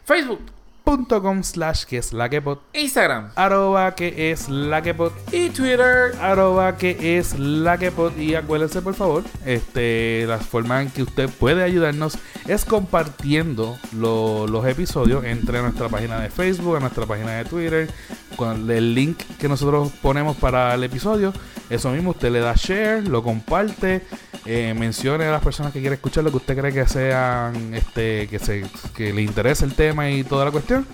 Facebook, 0.04 0.40
facebook.com 0.84 1.42
slash 1.42 1.84
que 1.84 1.98
es 1.98 2.14
la 2.14 2.30
que 2.30 2.40
pod, 2.40 2.58
Instagram 2.72 3.30
arroba 3.36 3.94
que 3.94 4.30
es 4.30 4.48
la 4.48 4.80
que 4.80 4.94
pod, 4.94 5.12
y 5.32 5.50
Twitter. 5.50 6.14
arroba 6.18 6.76
que 6.78 7.18
es 7.18 7.38
la 7.38 7.76
que 7.76 7.90
pod 7.92 8.16
y 8.16 8.34
acuérdense 8.34 8.80
por 8.80 8.94
favor, 8.94 9.22
este, 9.44 10.24
la 10.26 10.38
forma 10.38 10.80
en 10.80 10.90
que 10.90 11.02
usted 11.02 11.28
puede 11.28 11.62
ayudarnos 11.62 12.16
es 12.46 12.64
compartiendo 12.64 13.76
lo- 13.92 14.46
los 14.46 14.64
episodios 14.66 15.24
entre 15.24 15.60
nuestra 15.60 15.90
página 15.90 16.20
de 16.20 16.30
Facebook, 16.30 16.76
a 16.76 16.80
nuestra 16.80 17.04
página 17.04 17.32
de 17.32 17.44
Twitter, 17.44 17.90
con 18.38 18.70
el 18.70 18.94
link 18.94 19.18
que 19.40 19.48
nosotros 19.48 19.90
ponemos 20.00 20.36
para 20.36 20.72
el 20.74 20.84
episodio, 20.84 21.32
eso 21.68 21.90
mismo 21.90 22.10
usted 22.10 22.30
le 22.30 22.38
da 22.38 22.54
share, 22.54 23.06
lo 23.08 23.20
comparte, 23.24 24.02
eh, 24.46 24.74
mencione 24.78 25.24
a 25.24 25.32
las 25.32 25.42
personas 25.42 25.72
que 25.72 25.80
quiere 25.80 25.96
escuchar 25.96 26.22
lo 26.22 26.30
que 26.30 26.36
usted 26.36 26.56
cree 26.56 26.72
que 26.72 26.86
sean, 26.86 27.74
este, 27.74 28.28
que 28.28 28.38
se, 28.38 28.64
que 28.94 29.12
le 29.12 29.22
interese 29.22 29.64
el 29.64 29.74
tema 29.74 30.08
y 30.08 30.22
toda 30.22 30.44
la 30.44 30.52
cuestión, 30.52 30.86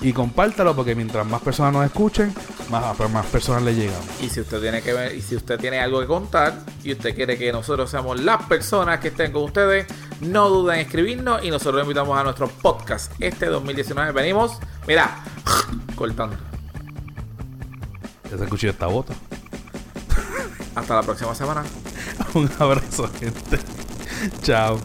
y 0.00 0.12
compártalo 0.12 0.74
porque 0.74 0.96
mientras 0.96 1.24
más 1.24 1.40
personas 1.40 1.72
nos 1.72 1.86
escuchen, 1.86 2.34
más, 2.68 2.98
más 3.10 3.26
personas 3.26 3.62
le 3.62 3.76
llegan. 3.76 4.00
Y 4.20 4.28
si 4.28 4.40
usted 4.40 4.60
tiene 4.60 4.82
que 4.82 4.92
ver, 4.92 5.14
y 5.14 5.22
si 5.22 5.36
usted 5.36 5.56
tiene 5.56 5.78
algo 5.78 6.00
que 6.00 6.06
contar 6.06 6.58
y 6.82 6.90
usted 6.90 7.14
quiere 7.14 7.38
que 7.38 7.52
nosotros 7.52 7.88
seamos 7.88 8.20
las 8.20 8.42
personas 8.42 8.98
que 8.98 9.08
estén 9.08 9.30
con 9.30 9.44
ustedes, 9.44 9.86
no 10.20 10.48
duden 10.48 10.80
en 10.80 10.86
escribirnos 10.86 11.44
y 11.44 11.50
nosotros 11.50 11.76
lo 11.76 11.82
invitamos 11.82 12.18
a 12.18 12.24
nuestro 12.24 12.48
podcast. 12.48 13.12
Este 13.20 13.46
2019 13.46 14.10
venimos, 14.10 14.58
mira, 14.88 15.22
cortando. 15.94 16.47
Ya 18.30 18.38
se 18.38 18.44
escuchó 18.44 18.68
esta 18.68 18.86
bota. 18.86 19.14
Hasta 20.74 20.94
la 20.94 21.02
próxima 21.02 21.34
semana. 21.34 21.64
Un 22.34 22.50
abrazo, 22.58 23.08
gente. 23.18 23.58
Chao. 24.42 24.78